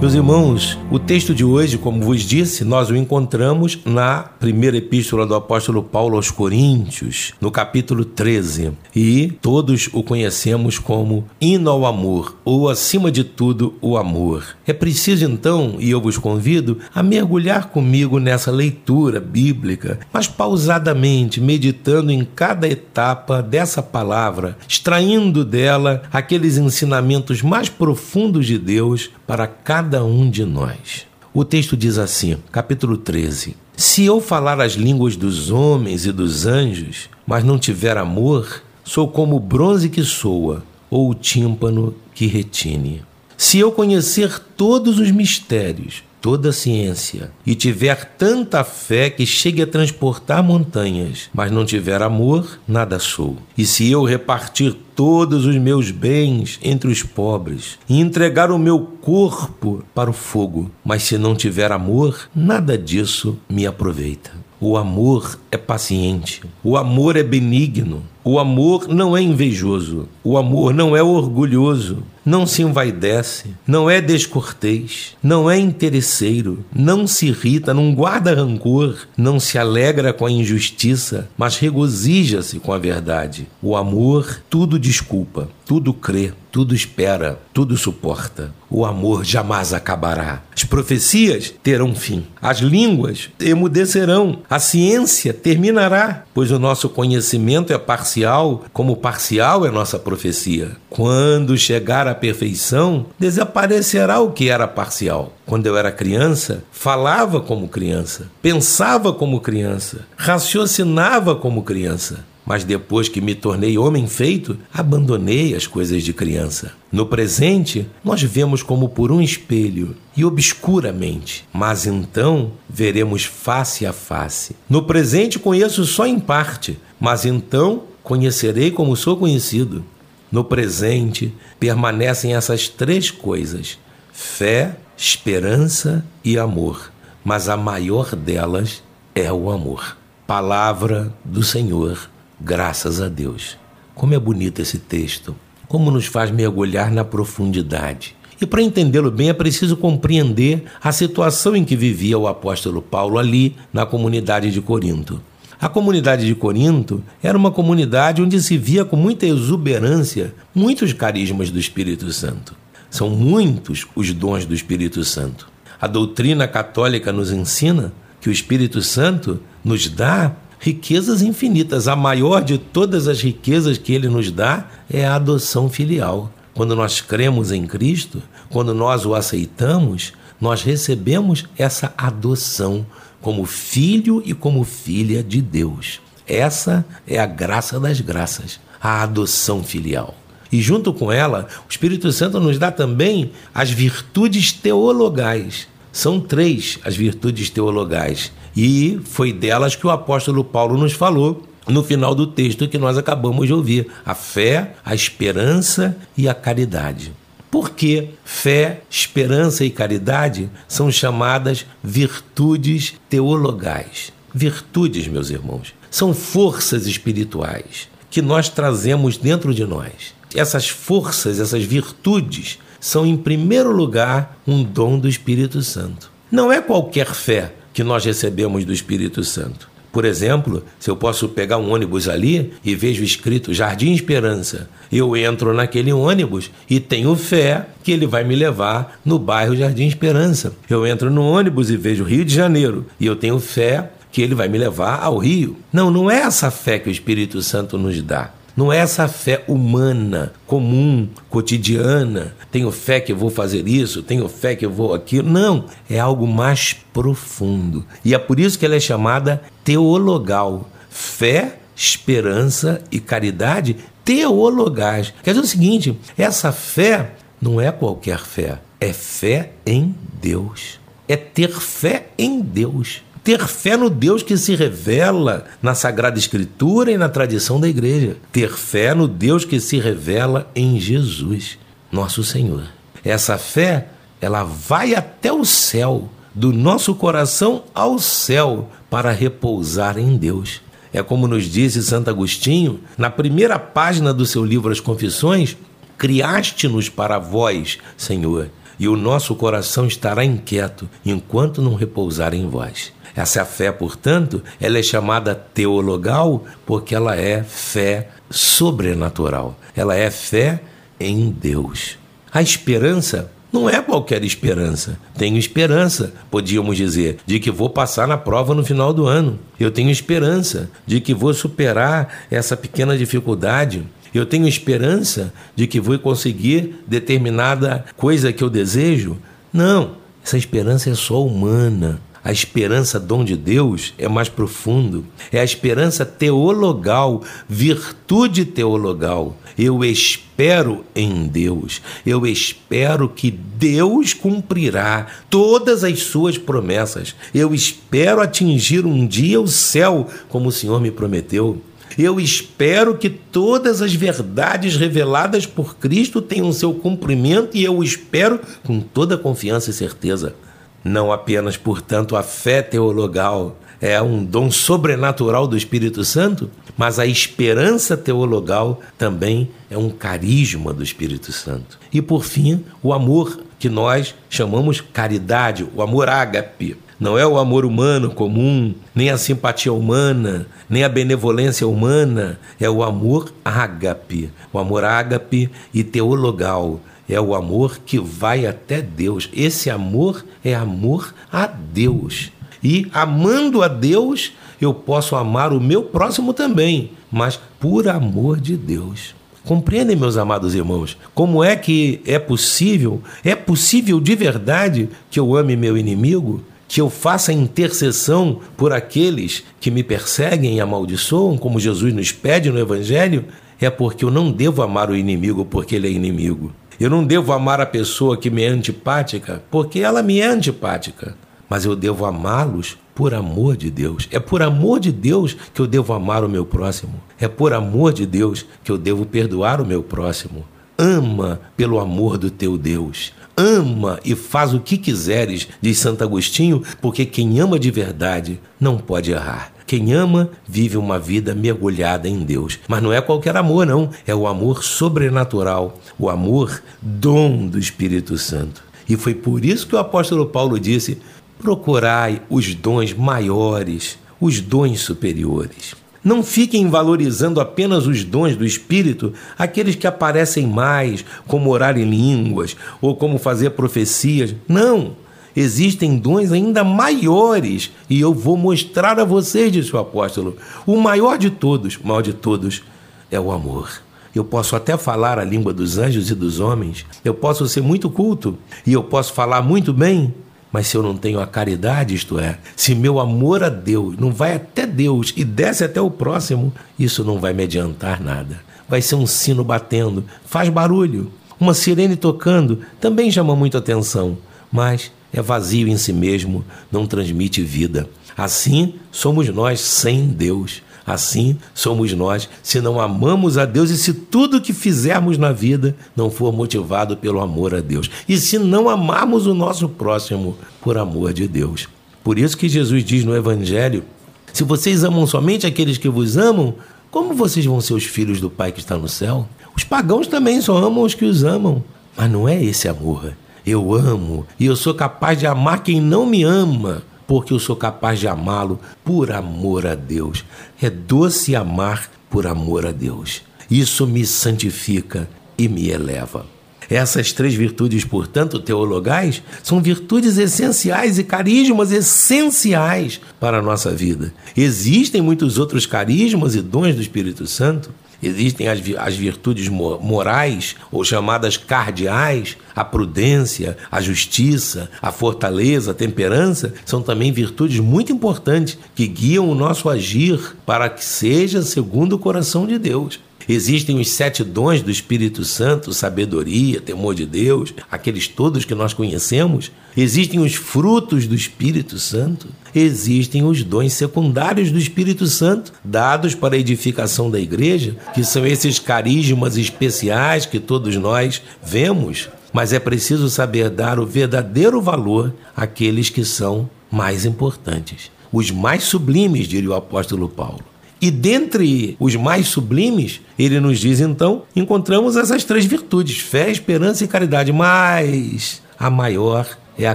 Meus 0.00 0.14
irmãos, 0.14 0.78
o 0.90 0.98
texto 0.98 1.34
de 1.34 1.44
hoje, 1.44 1.76
como 1.76 2.02
vos 2.02 2.22
disse, 2.22 2.64
nós 2.64 2.88
o 2.88 2.96
encontramos 2.96 3.78
na 3.84 4.22
primeira 4.22 4.78
epístola 4.78 5.26
do 5.26 5.34
apóstolo 5.34 5.82
Paulo 5.82 6.16
aos 6.16 6.30
Coríntios, 6.30 7.34
no 7.38 7.50
capítulo 7.50 8.02
13. 8.02 8.72
E 8.96 9.30
todos 9.42 9.90
o 9.92 10.02
conhecemos 10.02 10.78
como 10.78 11.26
hino 11.38 11.68
ao 11.68 11.84
amor, 11.84 12.34
ou 12.46 12.70
acima 12.70 13.12
de 13.12 13.22
tudo, 13.22 13.74
o 13.82 13.98
amor. 13.98 14.56
É 14.66 14.72
preciso 14.72 15.26
então, 15.26 15.76
e 15.78 15.90
eu 15.90 16.00
vos 16.00 16.16
convido, 16.16 16.78
a 16.94 17.02
mergulhar 17.02 17.68
comigo 17.68 18.18
nessa 18.18 18.50
leitura 18.50 19.20
bíblica, 19.20 20.00
mas 20.10 20.26
pausadamente, 20.26 21.42
meditando 21.42 22.10
em 22.10 22.24
cada 22.24 22.66
etapa 22.66 23.42
dessa 23.42 23.82
palavra, 23.82 24.56
extraindo 24.66 25.44
dela 25.44 26.04
aqueles 26.10 26.56
ensinamentos 26.56 27.42
mais 27.42 27.68
profundos 27.68 28.46
de 28.46 28.56
Deus 28.56 29.10
para 29.30 29.46
cada 29.46 30.04
um 30.04 30.28
de 30.28 30.44
nós. 30.44 31.06
O 31.32 31.44
texto 31.44 31.76
diz 31.76 31.98
assim, 31.98 32.36
capítulo 32.50 32.96
13: 32.96 33.56
Se 33.76 34.04
eu 34.04 34.20
falar 34.20 34.60
as 34.60 34.72
línguas 34.72 35.14
dos 35.14 35.52
homens 35.52 36.04
e 36.04 36.10
dos 36.10 36.46
anjos, 36.46 37.08
mas 37.24 37.44
não 37.44 37.56
tiver 37.56 37.96
amor, 37.96 38.60
sou 38.82 39.06
como 39.06 39.36
o 39.36 39.38
bronze 39.38 39.88
que 39.88 40.02
soa 40.02 40.64
ou 40.90 41.08
o 41.08 41.14
tímpano 41.14 41.94
que 42.12 42.26
retine. 42.26 43.04
Se 43.36 43.56
eu 43.56 43.70
conhecer 43.70 44.36
todos 44.56 44.98
os 44.98 45.12
mistérios, 45.12 46.02
toda 46.20 46.50
a 46.50 46.52
ciência, 46.52 47.30
e 47.46 47.54
tiver 47.54 48.04
tanta 48.16 48.62
fé 48.62 49.10
que 49.10 49.24
chegue 49.24 49.62
a 49.62 49.66
transportar 49.66 50.42
montanhas, 50.42 51.30
mas 51.32 51.50
não 51.50 51.64
tiver 51.64 52.02
amor, 52.02 52.58
nada 52.68 52.98
sou. 52.98 53.36
E 53.56 53.64
se 53.64 53.90
eu 53.90 54.04
repartir 54.04 54.76
todos 54.94 55.46
os 55.46 55.56
meus 55.56 55.90
bens 55.90 56.58
entre 56.62 56.90
os 56.90 57.02
pobres 57.02 57.78
e 57.88 57.98
entregar 58.00 58.50
o 58.50 58.58
meu 58.58 58.80
corpo 58.80 59.82
para 59.94 60.10
o 60.10 60.12
fogo, 60.12 60.70
mas 60.84 61.04
se 61.04 61.16
não 61.16 61.34
tiver 61.34 61.72
amor, 61.72 62.28
nada 62.34 62.76
disso 62.76 63.38
me 63.48 63.66
aproveita. 63.66 64.30
O 64.62 64.76
amor 64.76 65.38
é 65.50 65.56
paciente, 65.56 66.42
o 66.62 66.76
amor 66.76 67.16
é 67.16 67.22
benigno, 67.22 68.02
o 68.22 68.38
amor 68.38 68.86
não 68.88 69.16
é 69.16 69.22
invejoso, 69.22 70.06
o 70.22 70.36
amor 70.36 70.74
não 70.74 70.94
é 70.94 71.02
orgulhoso, 71.02 72.02
não 72.30 72.46
se 72.46 72.62
envaidece, 72.62 73.56
não 73.66 73.90
é 73.90 74.00
descortês, 74.00 75.16
não 75.20 75.50
é 75.50 75.58
interesseiro, 75.58 76.64
não 76.72 77.04
se 77.04 77.26
irrita, 77.26 77.74
não 77.74 77.92
guarda 77.92 78.32
rancor, 78.32 79.08
não 79.16 79.40
se 79.40 79.58
alegra 79.58 80.12
com 80.12 80.24
a 80.24 80.30
injustiça, 80.30 81.28
mas 81.36 81.58
regozija-se 81.58 82.60
com 82.60 82.72
a 82.72 82.78
verdade. 82.78 83.48
O 83.60 83.76
amor 83.76 84.40
tudo 84.48 84.78
desculpa, 84.78 85.48
tudo 85.66 85.92
crê, 85.92 86.32
tudo 86.50 86.74
espera, 86.74 87.38
tudo 87.52 87.76
suporta. 87.76 88.52
O 88.68 88.84
amor 88.84 89.24
jamais 89.24 89.72
acabará. 89.72 90.42
As 90.54 90.64
profecias 90.64 91.52
terão 91.62 91.94
fim. 91.94 92.24
As 92.40 92.58
línguas 92.58 93.30
emudecerão. 93.40 94.40
A 94.48 94.58
ciência 94.58 95.32
terminará, 95.32 96.24
pois 96.32 96.50
o 96.50 96.58
nosso 96.58 96.88
conhecimento 96.88 97.72
é 97.72 97.78
parcial, 97.78 98.64
como 98.72 98.96
parcial 98.96 99.66
é 99.66 99.70
nossa 99.70 99.98
profecia. 99.98 100.76
Quando 100.88 101.56
chegar 101.56 102.06
à 102.06 102.14
perfeição, 102.14 103.06
desaparecerá 103.18 104.20
o 104.20 104.32
que 104.32 104.48
era 104.48 104.68
parcial. 104.68 105.32
Quando 105.46 105.66
eu 105.66 105.76
era 105.76 105.90
criança, 105.90 106.62
falava 106.70 107.40
como 107.40 107.68
criança, 107.68 108.30
pensava 108.40 109.12
como 109.12 109.40
criança, 109.40 110.06
raciocinava 110.16 111.34
como 111.34 111.62
criança 111.62 112.29
mas 112.44 112.64
depois 112.64 113.08
que 113.08 113.20
me 113.20 113.34
tornei 113.34 113.78
homem 113.78 114.06
feito, 114.06 114.58
abandonei 114.72 115.54
as 115.54 115.66
coisas 115.66 116.02
de 116.02 116.12
criança. 116.12 116.72
No 116.90 117.06
presente, 117.06 117.86
nós 118.04 118.22
vemos 118.22 118.62
como 118.62 118.88
por 118.88 119.12
um 119.12 119.20
espelho 119.20 119.96
e 120.16 120.24
obscuramente, 120.24 121.46
mas 121.52 121.86
então 121.86 122.52
veremos 122.68 123.24
face 123.24 123.86
a 123.86 123.92
face. 123.92 124.56
No 124.68 124.82
presente 124.82 125.38
conheço 125.38 125.84
só 125.84 126.06
em 126.06 126.18
parte, 126.18 126.78
mas 126.98 127.24
então 127.24 127.84
conhecerei 128.02 128.70
como 128.70 128.96
sou 128.96 129.16
conhecido. 129.16 129.84
No 130.32 130.44
presente 130.44 131.32
permanecem 131.58 132.34
essas 132.34 132.68
três 132.68 133.10
coisas: 133.10 133.78
fé, 134.12 134.76
esperança 134.96 136.04
e 136.24 136.38
amor, 136.38 136.90
mas 137.24 137.48
a 137.48 137.56
maior 137.56 138.16
delas 138.16 138.82
é 139.14 139.32
o 139.32 139.50
amor. 139.50 139.96
Palavra 140.26 141.12
do 141.24 141.42
Senhor 141.42 142.08
Graças 142.42 143.02
a 143.02 143.08
Deus. 143.08 143.58
Como 143.94 144.14
é 144.14 144.18
bonito 144.18 144.62
esse 144.62 144.78
texto, 144.78 145.36
como 145.68 145.90
nos 145.90 146.06
faz 146.06 146.30
mergulhar 146.30 146.90
na 146.90 147.04
profundidade. 147.04 148.16
E 148.40 148.46
para 148.46 148.62
entendê-lo 148.62 149.10
bem 149.10 149.28
é 149.28 149.34
preciso 149.34 149.76
compreender 149.76 150.64
a 150.82 150.90
situação 150.90 151.54
em 151.54 151.64
que 151.64 151.76
vivia 151.76 152.18
o 152.18 152.26
apóstolo 152.26 152.80
Paulo 152.80 153.18
ali 153.18 153.54
na 153.70 153.84
comunidade 153.84 154.50
de 154.50 154.62
Corinto. 154.62 155.20
A 155.60 155.68
comunidade 155.68 156.26
de 156.26 156.34
Corinto 156.34 157.04
era 157.22 157.36
uma 157.36 157.50
comunidade 157.50 158.22
onde 158.22 158.40
se 158.40 158.56
via 158.56 158.86
com 158.86 158.96
muita 158.96 159.26
exuberância 159.26 160.34
muitos 160.54 160.94
carismas 160.94 161.50
do 161.50 161.58
Espírito 161.58 162.10
Santo. 162.10 162.54
São 162.90 163.10
muitos 163.10 163.86
os 163.94 164.10
dons 164.14 164.46
do 164.46 164.54
Espírito 164.54 165.04
Santo. 165.04 165.46
A 165.78 165.86
doutrina 165.86 166.48
católica 166.48 167.12
nos 167.12 167.30
ensina 167.30 167.92
que 168.18 168.30
o 168.30 168.32
Espírito 168.32 168.80
Santo 168.80 169.40
nos 169.62 169.86
dá 169.88 170.34
riquezas 170.60 171.22
infinitas. 171.22 171.88
A 171.88 171.96
maior 171.96 172.44
de 172.44 172.58
todas 172.58 173.08
as 173.08 173.20
riquezas 173.20 173.78
que 173.78 173.92
ele 173.92 174.08
nos 174.08 174.30
dá 174.30 174.68
é 174.88 175.04
a 175.04 175.16
adoção 175.16 175.68
filial. 175.68 176.32
Quando 176.54 176.76
nós 176.76 177.00
cremos 177.00 177.50
em 177.50 177.66
Cristo, 177.66 178.22
quando 178.50 178.74
nós 178.74 179.06
o 179.06 179.14
aceitamos, 179.14 180.12
nós 180.40 180.62
recebemos 180.62 181.46
essa 181.56 181.92
adoção 181.96 182.86
como 183.20 183.44
filho 183.44 184.22
e 184.24 184.34
como 184.34 184.62
filha 184.62 185.22
de 185.22 185.40
Deus. 185.40 186.00
Essa 186.26 186.84
é 187.06 187.18
a 187.18 187.26
graça 187.26 187.80
das 187.80 188.00
graças, 188.00 188.60
a 188.80 189.02
adoção 189.02 189.64
filial. 189.64 190.14
E 190.52 190.60
junto 190.60 190.92
com 190.92 191.10
ela, 191.12 191.46
o 191.66 191.70
Espírito 191.70 192.10
Santo 192.12 192.40
nos 192.40 192.58
dá 192.58 192.70
também 192.70 193.32
as 193.54 193.70
virtudes 193.70 194.52
teologais. 194.52 195.68
São 195.92 196.20
três 196.20 196.78
as 196.84 196.96
virtudes 196.96 197.50
teologais. 197.50 198.32
E 198.56 199.00
foi 199.04 199.32
delas 199.32 199.76
que 199.76 199.86
o 199.86 199.90
apóstolo 199.90 200.44
Paulo 200.44 200.76
nos 200.76 200.92
falou 200.92 201.42
no 201.68 201.84
final 201.84 202.14
do 202.14 202.26
texto 202.26 202.68
que 202.68 202.78
nós 202.78 202.98
acabamos 202.98 203.46
de 203.46 203.52
ouvir: 203.52 203.86
a 204.04 204.14
fé, 204.14 204.74
a 204.84 204.94
esperança 204.94 205.96
e 206.16 206.28
a 206.28 206.34
caridade. 206.34 207.12
Por 207.50 207.70
que 207.70 208.10
fé, 208.24 208.82
esperança 208.88 209.64
e 209.64 209.70
caridade 209.70 210.48
são 210.68 210.90
chamadas 210.90 211.66
virtudes 211.82 212.94
teologais? 213.08 214.12
Virtudes, 214.32 215.08
meus 215.08 215.30
irmãos, 215.30 215.74
são 215.90 216.14
forças 216.14 216.86
espirituais 216.86 217.88
que 218.08 218.22
nós 218.22 218.48
trazemos 218.48 219.16
dentro 219.16 219.52
de 219.52 219.64
nós. 219.64 220.14
Essas 220.34 220.68
forças, 220.68 221.40
essas 221.40 221.64
virtudes, 221.64 222.58
são, 222.80 223.06
em 223.06 223.16
primeiro 223.16 223.70
lugar, 223.70 224.38
um 224.46 224.64
dom 224.64 224.98
do 224.98 225.08
Espírito 225.08 225.62
Santo. 225.62 226.10
Não 226.30 226.50
é 226.50 226.60
qualquer 226.60 227.06
fé 227.06 227.52
que 227.72 227.84
nós 227.84 228.04
recebemos 228.04 228.64
do 228.64 228.72
Espírito 228.72 229.22
Santo. 229.22 229.70
Por 229.92 230.04
exemplo, 230.04 230.64
se 230.78 230.88
eu 230.88 230.96
posso 230.96 231.28
pegar 231.28 231.58
um 231.58 231.72
ônibus 231.72 232.08
ali 232.08 232.52
e 232.64 232.76
vejo 232.76 233.02
escrito 233.02 233.52
Jardim 233.52 233.92
Esperança, 233.92 234.68
eu 234.90 235.16
entro 235.16 235.52
naquele 235.52 235.92
ônibus 235.92 236.50
e 236.68 236.78
tenho 236.78 237.16
fé 237.16 237.66
que 237.82 237.90
ele 237.90 238.06
vai 238.06 238.22
me 238.22 238.36
levar 238.36 239.00
no 239.04 239.18
bairro 239.18 239.56
Jardim 239.56 239.86
Esperança. 239.86 240.54
Eu 240.68 240.86
entro 240.86 241.10
no 241.10 241.22
ônibus 241.22 241.70
e 241.70 241.76
vejo 241.76 242.04
Rio 242.04 242.24
de 242.24 242.34
Janeiro 242.34 242.86
e 243.00 243.06
eu 243.06 243.16
tenho 243.16 243.40
fé 243.40 243.90
que 244.12 244.22
ele 244.22 244.34
vai 244.34 244.48
me 244.48 244.58
levar 244.58 245.00
ao 245.02 245.18
Rio. 245.18 245.56
Não, 245.72 245.90
não 245.90 246.10
é 246.10 246.20
essa 246.20 246.50
fé 246.50 246.78
que 246.78 246.88
o 246.88 246.92
Espírito 246.92 247.42
Santo 247.42 247.76
nos 247.76 248.00
dá. 248.00 248.30
Não 248.56 248.72
é 248.72 248.78
essa 248.78 249.08
fé 249.08 249.44
humana, 249.46 250.32
comum, 250.46 251.08
cotidiana. 251.28 252.34
Tenho 252.50 252.70
fé 252.70 253.00
que 253.00 253.12
vou 253.12 253.30
fazer 253.30 253.66
isso, 253.68 254.02
tenho 254.02 254.28
fé 254.28 254.54
que 254.54 254.66
vou 254.66 254.94
aquilo. 254.94 255.28
Não, 255.28 255.66
é 255.88 255.98
algo 255.98 256.26
mais 256.26 256.72
profundo. 256.92 257.84
E 258.04 258.14
é 258.14 258.18
por 258.18 258.40
isso 258.40 258.58
que 258.58 258.66
ela 258.66 258.76
é 258.76 258.80
chamada 258.80 259.42
teologal. 259.64 260.68
Fé, 260.88 261.58
esperança 261.74 262.82
e 262.90 262.98
caridade 263.00 263.76
teologais. 264.04 265.14
Quer 265.22 265.30
dizer 265.30 265.44
o 265.44 265.48
seguinte: 265.48 265.98
essa 266.18 266.52
fé 266.52 267.12
não 267.40 267.60
é 267.60 267.70
qualquer 267.70 268.18
fé, 268.18 268.58
é 268.80 268.92
fé 268.92 269.52
em 269.64 269.94
Deus. 270.20 270.78
É 271.08 271.16
ter 271.16 271.50
fé 271.50 272.08
em 272.16 272.40
Deus 272.40 273.02
ter 273.22 273.46
fé 273.46 273.76
no 273.76 273.90
Deus 273.90 274.22
que 274.22 274.36
se 274.36 274.54
revela 274.54 275.44
na 275.62 275.74
Sagrada 275.74 276.18
Escritura 276.18 276.90
e 276.90 276.98
na 276.98 277.08
tradição 277.08 277.60
da 277.60 277.68
igreja. 277.68 278.16
Ter 278.32 278.52
fé 278.52 278.94
no 278.94 279.06
Deus 279.06 279.44
que 279.44 279.60
se 279.60 279.78
revela 279.78 280.50
em 280.54 280.80
Jesus, 280.80 281.58
nosso 281.92 282.24
Senhor. 282.24 282.64
Essa 283.04 283.38
fé, 283.38 283.88
ela 284.20 284.42
vai 284.42 284.94
até 284.94 285.32
o 285.32 285.44
céu, 285.44 286.08
do 286.34 286.52
nosso 286.52 286.94
coração 286.94 287.64
ao 287.74 287.98
céu, 287.98 288.70
para 288.88 289.10
repousar 289.10 289.98
em 289.98 290.16
Deus. 290.16 290.60
É 290.92 291.02
como 291.02 291.28
nos 291.28 291.44
disse 291.44 291.82
Santo 291.82 292.10
Agostinho, 292.10 292.80
na 292.98 293.10
primeira 293.10 293.58
página 293.58 294.12
do 294.12 294.26
seu 294.26 294.44
livro 294.44 294.72
As 294.72 294.80
Confissões: 294.80 295.56
Criaste-nos 295.96 296.88
para 296.88 297.18
vós, 297.18 297.78
Senhor, 297.96 298.48
e 298.78 298.88
o 298.88 298.96
nosso 298.96 299.34
coração 299.34 299.86
estará 299.86 300.24
inquieto 300.24 300.88
enquanto 301.04 301.62
não 301.62 301.74
repousar 301.74 302.34
em 302.34 302.48
vós. 302.48 302.92
Essa 303.14 303.44
fé, 303.44 303.72
portanto, 303.72 304.42
ela 304.60 304.78
é 304.78 304.82
chamada 304.82 305.34
teologal 305.34 306.44
porque 306.64 306.94
ela 306.94 307.16
é 307.16 307.42
fé 307.42 308.08
sobrenatural. 308.30 309.58
Ela 309.76 309.96
é 309.96 310.10
fé 310.10 310.60
em 310.98 311.30
Deus. 311.30 311.98
A 312.32 312.40
esperança 312.40 313.30
não 313.52 313.68
é 313.68 313.82
qualquer 313.82 314.22
esperança. 314.22 314.96
Tenho 315.16 315.36
esperança, 315.36 316.12
podíamos 316.30 316.76
dizer, 316.76 317.18
de 317.26 317.40
que 317.40 317.50
vou 317.50 317.68
passar 317.68 318.06
na 318.06 318.16
prova 318.16 318.54
no 318.54 318.64
final 318.64 318.92
do 318.92 319.06
ano. 319.06 319.38
Eu 319.58 319.70
tenho 319.70 319.90
esperança 319.90 320.70
de 320.86 321.00
que 321.00 321.12
vou 321.12 321.34
superar 321.34 322.26
essa 322.30 322.56
pequena 322.56 322.96
dificuldade. 322.96 323.82
Eu 324.14 324.24
tenho 324.24 324.46
esperança 324.46 325.32
de 325.56 325.66
que 325.66 325.80
vou 325.80 325.98
conseguir 325.98 326.82
determinada 326.86 327.84
coisa 327.96 328.32
que 328.32 328.42
eu 328.42 328.50
desejo. 328.50 329.16
Não, 329.52 329.96
essa 330.24 330.38
esperança 330.38 330.90
é 330.90 330.94
só 330.94 331.24
humana. 331.24 332.00
A 332.22 332.30
esperança 332.30 333.00
dom 333.00 333.24
de 333.24 333.34
Deus 333.34 333.94
é 333.96 334.06
mais 334.06 334.28
profundo. 334.28 335.06
É 335.32 335.40
a 335.40 335.44
esperança 335.44 336.04
teologal, 336.04 337.22
virtude 337.48 338.44
teologal. 338.44 339.36
Eu 339.58 339.82
espero 339.82 340.84
em 340.94 341.26
Deus. 341.26 341.80
Eu 342.04 342.26
espero 342.26 343.08
que 343.08 343.30
Deus 343.30 344.12
cumprirá 344.12 345.06
todas 345.30 345.82
as 345.82 346.00
suas 346.00 346.36
promessas. 346.36 347.14
Eu 347.34 347.54
espero 347.54 348.20
atingir 348.20 348.84
um 348.84 349.06
dia 349.06 349.40
o 349.40 349.48
céu, 349.48 350.06
como 350.28 350.50
o 350.50 350.52
Senhor 350.52 350.78
me 350.78 350.90
prometeu. 350.90 351.60
Eu 351.98 352.20
espero 352.20 352.96
que 352.96 353.08
todas 353.08 353.82
as 353.82 353.94
verdades 353.94 354.76
reveladas 354.76 355.46
por 355.46 355.76
Cristo 355.76 356.20
tenham 356.20 356.52
seu 356.52 356.72
cumprimento 356.74 357.56
e 357.56 357.64
eu 357.64 357.82
espero 357.82 358.38
com 358.64 358.78
toda 358.80 359.18
confiança 359.18 359.70
e 359.70 359.74
certeza. 359.74 360.34
Não 360.82 361.12
apenas, 361.12 361.56
portanto, 361.56 362.16
a 362.16 362.22
fé 362.22 362.62
teologal 362.62 363.56
é 363.80 364.00
um 364.00 364.24
dom 364.24 364.50
sobrenatural 364.50 365.46
do 365.46 365.56
Espírito 365.56 366.04
Santo, 366.04 366.50
mas 366.76 366.98
a 366.98 367.06
esperança 367.06 367.96
teologal 367.96 368.80
também 368.98 369.50
é 369.70 369.76
um 369.76 369.90
carisma 369.90 370.72
do 370.72 370.82
Espírito 370.82 371.32
Santo. 371.32 371.78
E 371.92 372.00
por 372.02 372.24
fim, 372.24 372.64
o 372.82 372.92
amor 372.92 373.40
que 373.58 373.68
nós 373.68 374.14
chamamos 374.28 374.80
caridade, 374.80 375.66
o 375.74 375.82
amor 375.82 376.08
ágape. 376.08 376.76
Não 376.98 377.18
é 377.18 377.26
o 377.26 377.38
amor 377.38 377.64
humano 377.64 378.10
comum, 378.10 378.74
nem 378.94 379.08
a 379.08 379.16
simpatia 379.16 379.72
humana, 379.72 380.46
nem 380.68 380.84
a 380.84 380.88
benevolência 380.88 381.66
humana, 381.66 382.38
é 382.60 382.68
o 382.68 382.82
amor 382.82 383.32
ágape, 383.42 384.30
o 384.52 384.58
amor 384.58 384.84
ágape 384.84 385.50
e 385.72 385.82
teologal, 385.82 386.78
é 387.10 387.20
o 387.20 387.34
amor 387.34 387.80
que 387.84 387.98
vai 387.98 388.46
até 388.46 388.80
Deus. 388.80 389.28
Esse 389.34 389.68
amor 389.68 390.24
é 390.44 390.54
amor 390.54 391.12
a 391.30 391.46
Deus. 391.46 392.30
E 392.62 392.86
amando 392.92 393.62
a 393.62 393.68
Deus, 393.68 394.32
eu 394.60 394.72
posso 394.72 395.16
amar 395.16 395.52
o 395.52 395.60
meu 395.60 395.82
próximo 395.82 396.32
também, 396.32 396.92
mas 397.10 397.40
por 397.58 397.88
amor 397.88 398.38
de 398.38 398.56
Deus. 398.56 399.14
Compreendem, 399.44 399.96
meus 399.96 400.16
amados 400.16 400.54
irmãos, 400.54 400.96
como 401.14 401.42
é 401.42 401.56
que 401.56 402.00
é 402.06 402.18
possível, 402.18 403.02
é 403.24 403.34
possível 403.34 403.98
de 403.98 404.14
verdade 404.14 404.88
que 405.10 405.18
eu 405.18 405.34
ame 405.34 405.56
meu 405.56 405.76
inimigo? 405.76 406.42
Que 406.68 406.80
eu 406.80 406.88
faça 406.88 407.32
intercessão 407.32 408.40
por 408.56 408.72
aqueles 408.72 409.42
que 409.58 409.70
me 409.70 409.82
perseguem 409.82 410.54
e 410.54 410.60
amaldiçoam, 410.60 411.36
como 411.36 411.58
Jesus 411.58 411.92
nos 411.92 412.12
pede 412.12 412.50
no 412.50 412.60
Evangelho? 412.60 413.24
É 413.60 413.68
porque 413.68 414.04
eu 414.04 414.10
não 414.10 414.30
devo 414.30 414.62
amar 414.62 414.90
o 414.90 414.96
inimigo 414.96 415.44
porque 415.44 415.74
ele 415.74 415.88
é 415.88 415.90
inimigo. 415.90 416.52
Eu 416.80 416.88
não 416.88 417.04
devo 417.04 417.34
amar 417.34 417.60
a 417.60 417.66
pessoa 417.66 418.16
que 418.16 418.30
me 418.30 418.42
é 418.42 418.48
antipática 418.48 419.42
porque 419.50 419.80
ela 419.80 420.02
me 420.02 420.18
é 420.18 420.26
antipática, 420.26 421.14
mas 421.46 421.66
eu 421.66 421.76
devo 421.76 422.06
amá-los 422.06 422.78
por 422.94 423.12
amor 423.12 423.54
de 423.54 423.70
Deus. 423.70 424.08
É 424.10 424.18
por 424.18 424.40
amor 424.42 424.80
de 424.80 424.90
Deus 424.90 425.36
que 425.52 425.60
eu 425.60 425.66
devo 425.66 425.92
amar 425.92 426.24
o 426.24 426.28
meu 426.28 426.46
próximo. 426.46 426.94
É 427.18 427.28
por 427.28 427.52
amor 427.52 427.92
de 427.92 428.06
Deus 428.06 428.46
que 428.64 428.72
eu 428.72 428.78
devo 428.78 429.04
perdoar 429.04 429.60
o 429.60 429.66
meu 429.66 429.82
próximo. 429.82 430.42
Ama 430.78 431.38
pelo 431.54 431.78
amor 431.78 432.16
do 432.16 432.30
teu 432.30 432.56
Deus. 432.56 433.12
Ama 433.40 433.98
e 434.04 434.14
faz 434.14 434.52
o 434.52 434.60
que 434.60 434.76
quiseres, 434.76 435.48
diz 435.62 435.78
Santo 435.78 436.04
Agostinho, 436.04 436.62
porque 436.78 437.06
quem 437.06 437.40
ama 437.40 437.58
de 437.58 437.70
verdade 437.70 438.38
não 438.60 438.76
pode 438.76 439.12
errar. 439.12 439.50
Quem 439.66 439.94
ama 439.94 440.28
vive 440.46 440.76
uma 440.76 440.98
vida 440.98 441.34
mergulhada 441.34 442.06
em 442.06 442.18
Deus. 442.18 442.58
Mas 442.68 442.82
não 442.82 442.92
é 442.92 443.00
qualquer 443.00 443.34
amor, 443.38 443.64
não. 443.64 443.88
É 444.06 444.14
o 444.14 444.26
amor 444.26 444.62
sobrenatural, 444.62 445.80
o 445.98 446.10
amor 446.10 446.62
dom 446.82 447.46
do 447.46 447.58
Espírito 447.58 448.18
Santo. 448.18 448.62
E 448.86 448.94
foi 448.94 449.14
por 449.14 449.42
isso 449.42 449.66
que 449.66 449.74
o 449.74 449.78
apóstolo 449.78 450.26
Paulo 450.26 450.60
disse: 450.60 450.98
procurai 451.38 452.20
os 452.28 452.54
dons 452.54 452.92
maiores, 452.92 453.98
os 454.20 454.38
dons 454.38 454.80
superiores. 454.80 455.74
Não 456.02 456.22
fiquem 456.22 456.68
valorizando 456.68 457.40
apenas 457.40 457.86
os 457.86 458.04
dons 458.04 458.36
do 458.36 458.44
Espírito, 458.44 459.12
aqueles 459.38 459.76
que 459.76 459.86
aparecem 459.86 460.46
mais, 460.46 461.04
como 461.26 461.50
orar 461.50 461.78
em 461.78 461.84
línguas 461.84 462.56
ou 462.80 462.96
como 462.96 463.18
fazer 463.18 463.50
profecias. 463.50 464.34
Não! 464.48 464.96
existem 465.34 465.96
dons 465.96 466.32
ainda 466.32 466.64
maiores 466.64 467.70
e 467.88 468.00
eu 468.00 468.12
vou 468.12 468.36
mostrar 468.36 468.98
a 468.98 469.04
vocês, 469.04 469.52
disse 469.52 469.74
o 469.74 469.78
apóstolo. 469.78 470.36
O 470.66 470.76
maior 470.76 471.18
de 471.18 471.30
todos, 471.30 471.76
o 471.76 471.86
maior 471.86 472.02
de 472.02 472.12
todos 472.12 472.62
é 473.10 473.18
o 473.18 473.30
amor. 473.30 473.70
Eu 474.14 474.24
posso 474.24 474.56
até 474.56 474.76
falar 474.76 475.18
a 475.18 475.24
língua 475.24 475.52
dos 475.52 475.78
anjos 475.78 476.10
e 476.10 476.14
dos 476.14 476.40
homens, 476.40 476.84
eu 477.04 477.14
posso 477.14 477.46
ser 477.46 477.60
muito 477.60 477.88
culto 477.88 478.36
e 478.66 478.72
eu 478.72 478.82
posso 478.82 479.12
falar 479.12 479.40
muito 479.40 479.72
bem, 479.72 480.12
mas 480.52 480.66
se 480.66 480.76
eu 480.76 480.82
não 480.82 480.96
tenho 480.96 481.20
a 481.20 481.26
caridade, 481.26 481.94
isto 481.94 482.18
é, 482.18 482.38
se 482.56 482.74
meu 482.74 482.98
amor 482.98 483.42
a 483.42 483.48
Deus 483.48 483.96
não 483.96 484.12
vai 484.12 484.34
até 484.34 484.66
Deus 484.66 485.12
e 485.16 485.24
desce 485.24 485.64
até 485.64 485.80
o 485.80 485.90
próximo, 485.90 486.52
isso 486.78 487.04
não 487.04 487.18
vai 487.18 487.32
me 487.32 487.44
adiantar 487.44 488.00
nada. 488.00 488.40
Vai 488.68 488.82
ser 488.82 488.94
um 488.94 489.06
sino 489.06 489.44
batendo, 489.44 490.04
faz 490.24 490.48
barulho. 490.48 491.12
Uma 491.38 491.54
sirene 491.54 491.96
tocando 491.96 492.60
também 492.80 493.10
chama 493.10 493.34
muito 493.34 493.56
atenção, 493.56 494.18
mas 494.52 494.92
é 495.12 495.22
vazio 495.22 495.68
em 495.68 495.76
si 495.76 495.92
mesmo, 495.92 496.44
não 496.70 496.86
transmite 496.86 497.42
vida. 497.42 497.88
Assim 498.16 498.74
somos 498.92 499.28
nós 499.28 499.60
sem 499.60 500.06
Deus. 500.06 500.62
Assim 500.90 501.38
somos 501.54 501.92
nós 501.92 502.28
se 502.42 502.60
não 502.60 502.80
amamos 502.80 503.38
a 503.38 503.44
Deus 503.44 503.70
e 503.70 503.78
se 503.78 503.92
tudo 503.94 504.40
que 504.40 504.52
fizermos 504.52 505.16
na 505.16 505.30
vida 505.30 505.76
não 505.94 506.10
for 506.10 506.32
motivado 506.32 506.96
pelo 506.96 507.20
amor 507.20 507.54
a 507.54 507.60
Deus. 507.60 507.88
E 508.08 508.16
se 508.18 508.38
não 508.38 508.68
amarmos 508.68 509.24
o 509.26 509.32
nosso 509.32 509.68
próximo 509.68 510.36
por 510.60 510.76
amor 510.76 511.12
de 511.12 511.28
Deus. 511.28 511.68
Por 512.02 512.18
isso 512.18 512.36
que 512.36 512.48
Jesus 512.48 512.84
diz 512.84 513.04
no 513.04 513.14
Evangelho: 513.14 513.84
se 514.32 514.42
vocês 514.42 514.82
amam 514.82 515.06
somente 515.06 515.46
aqueles 515.46 515.78
que 515.78 515.88
vos 515.88 516.16
amam, 516.16 516.54
como 516.90 517.14
vocês 517.14 517.46
vão 517.46 517.60
ser 517.60 517.74
os 517.74 517.84
filhos 517.84 518.20
do 518.20 518.28
Pai 518.28 518.50
que 518.50 518.58
está 518.58 518.76
no 518.76 518.88
céu? 518.88 519.28
Os 519.56 519.62
pagãos 519.62 520.08
também 520.08 520.40
só 520.40 520.56
amam 520.56 520.82
os 520.82 520.94
que 520.94 521.04
os 521.04 521.22
amam. 521.22 521.62
Mas 521.96 522.10
não 522.10 522.28
é 522.28 522.42
esse 522.42 522.66
amor. 522.66 523.12
Eu 523.46 523.72
amo 523.72 524.26
e 524.40 524.46
eu 524.46 524.56
sou 524.56 524.74
capaz 524.74 525.18
de 525.18 525.26
amar 525.26 525.62
quem 525.62 525.80
não 525.80 526.04
me 526.04 526.24
ama 526.24 526.82
porque 527.10 527.32
eu 527.32 527.40
sou 527.40 527.56
capaz 527.56 527.98
de 527.98 528.06
amá-lo 528.06 528.60
por 528.84 529.10
amor 529.10 529.66
a 529.66 529.74
Deus. 529.74 530.24
É 530.62 530.70
doce 530.70 531.34
amar 531.34 531.90
por 532.08 532.24
amor 532.24 532.64
a 532.64 532.70
Deus. 532.70 533.22
Isso 533.50 533.84
me 533.84 534.06
santifica 534.06 535.10
e 535.36 535.48
me 535.48 535.70
eleva. 535.70 536.24
Essas 536.70 537.12
três 537.12 537.34
virtudes, 537.34 537.84
portanto, 537.84 538.38
teologais, 538.38 539.24
são 539.42 539.60
virtudes 539.60 540.18
essenciais 540.18 541.00
e 541.00 541.02
carismas 541.02 541.72
essenciais 541.72 543.00
para 543.18 543.38
a 543.38 543.42
nossa 543.42 543.72
vida. 543.72 544.14
Existem 544.36 545.02
muitos 545.02 545.36
outros 545.36 545.66
carismas 545.66 546.36
e 546.36 546.40
dons 546.40 546.76
do 546.76 546.80
Espírito 546.80 547.26
Santo, 547.26 547.70
Existem 548.02 548.48
as, 548.48 548.60
as 548.78 548.96
virtudes 548.96 549.48
morais, 549.48 550.56
ou 550.70 550.84
chamadas 550.84 551.36
cardeais, 551.36 552.36
a 552.54 552.64
prudência, 552.64 553.56
a 553.70 553.80
justiça, 553.80 554.70
a 554.80 554.90
fortaleza, 554.90 555.72
a 555.72 555.74
temperança, 555.74 556.54
são 556.64 556.82
também 556.82 557.12
virtudes 557.12 557.60
muito 557.60 557.92
importantes 557.92 558.58
que 558.74 558.86
guiam 558.86 559.28
o 559.28 559.34
nosso 559.34 559.68
agir 559.68 560.36
para 560.46 560.68
que 560.68 560.84
seja 560.84 561.42
segundo 561.42 561.94
o 561.94 561.98
coração 561.98 562.46
de 562.46 562.58
Deus. 562.58 562.98
Existem 563.32 563.78
os 563.78 563.90
sete 563.90 564.24
dons 564.24 564.60
do 564.60 564.72
Espírito 564.72 565.24
Santo, 565.24 565.72
sabedoria, 565.72 566.60
temor 566.60 566.96
de 566.96 567.06
Deus, 567.06 567.54
aqueles 567.70 568.08
todos 568.08 568.44
que 568.44 568.56
nós 568.56 568.74
conhecemos. 568.74 569.52
Existem 569.76 570.18
os 570.18 570.34
frutos 570.34 571.06
do 571.06 571.14
Espírito 571.14 571.78
Santo. 571.78 572.26
Existem 572.52 573.22
os 573.22 573.44
dons 573.44 573.72
secundários 573.72 574.50
do 574.50 574.58
Espírito 574.58 575.06
Santo, 575.06 575.52
dados 575.62 576.12
para 576.12 576.34
a 576.34 576.38
edificação 576.40 577.08
da 577.08 577.20
igreja, 577.20 577.76
que 577.94 578.02
são 578.02 578.26
esses 578.26 578.58
carismas 578.58 579.36
especiais 579.36 580.26
que 580.26 580.40
todos 580.40 580.74
nós 580.74 581.22
vemos. 581.40 582.08
Mas 582.32 582.52
é 582.52 582.58
preciso 582.58 583.08
saber 583.08 583.48
dar 583.48 583.78
o 583.78 583.86
verdadeiro 583.86 584.60
valor 584.60 585.14
àqueles 585.36 585.88
que 585.88 586.04
são 586.04 586.50
mais 586.68 587.04
importantes, 587.04 587.92
os 588.12 588.32
mais 588.32 588.64
sublimes, 588.64 589.28
diria 589.28 589.50
o 589.50 589.54
apóstolo 589.54 590.08
Paulo. 590.08 590.49
E 590.80 590.90
dentre 590.90 591.76
os 591.78 591.94
mais 591.94 592.28
sublimes, 592.28 593.00
ele 593.18 593.38
nos 593.38 593.58
diz 593.58 593.80
então, 593.80 594.22
encontramos 594.34 594.96
essas 594.96 595.24
três 595.24 595.44
virtudes: 595.44 595.98
fé, 595.98 596.30
esperança 596.30 596.84
e 596.84 596.88
caridade. 596.88 597.32
Mas 597.32 598.42
a 598.58 598.70
maior 598.70 599.26
é 599.58 599.68
a 599.68 599.74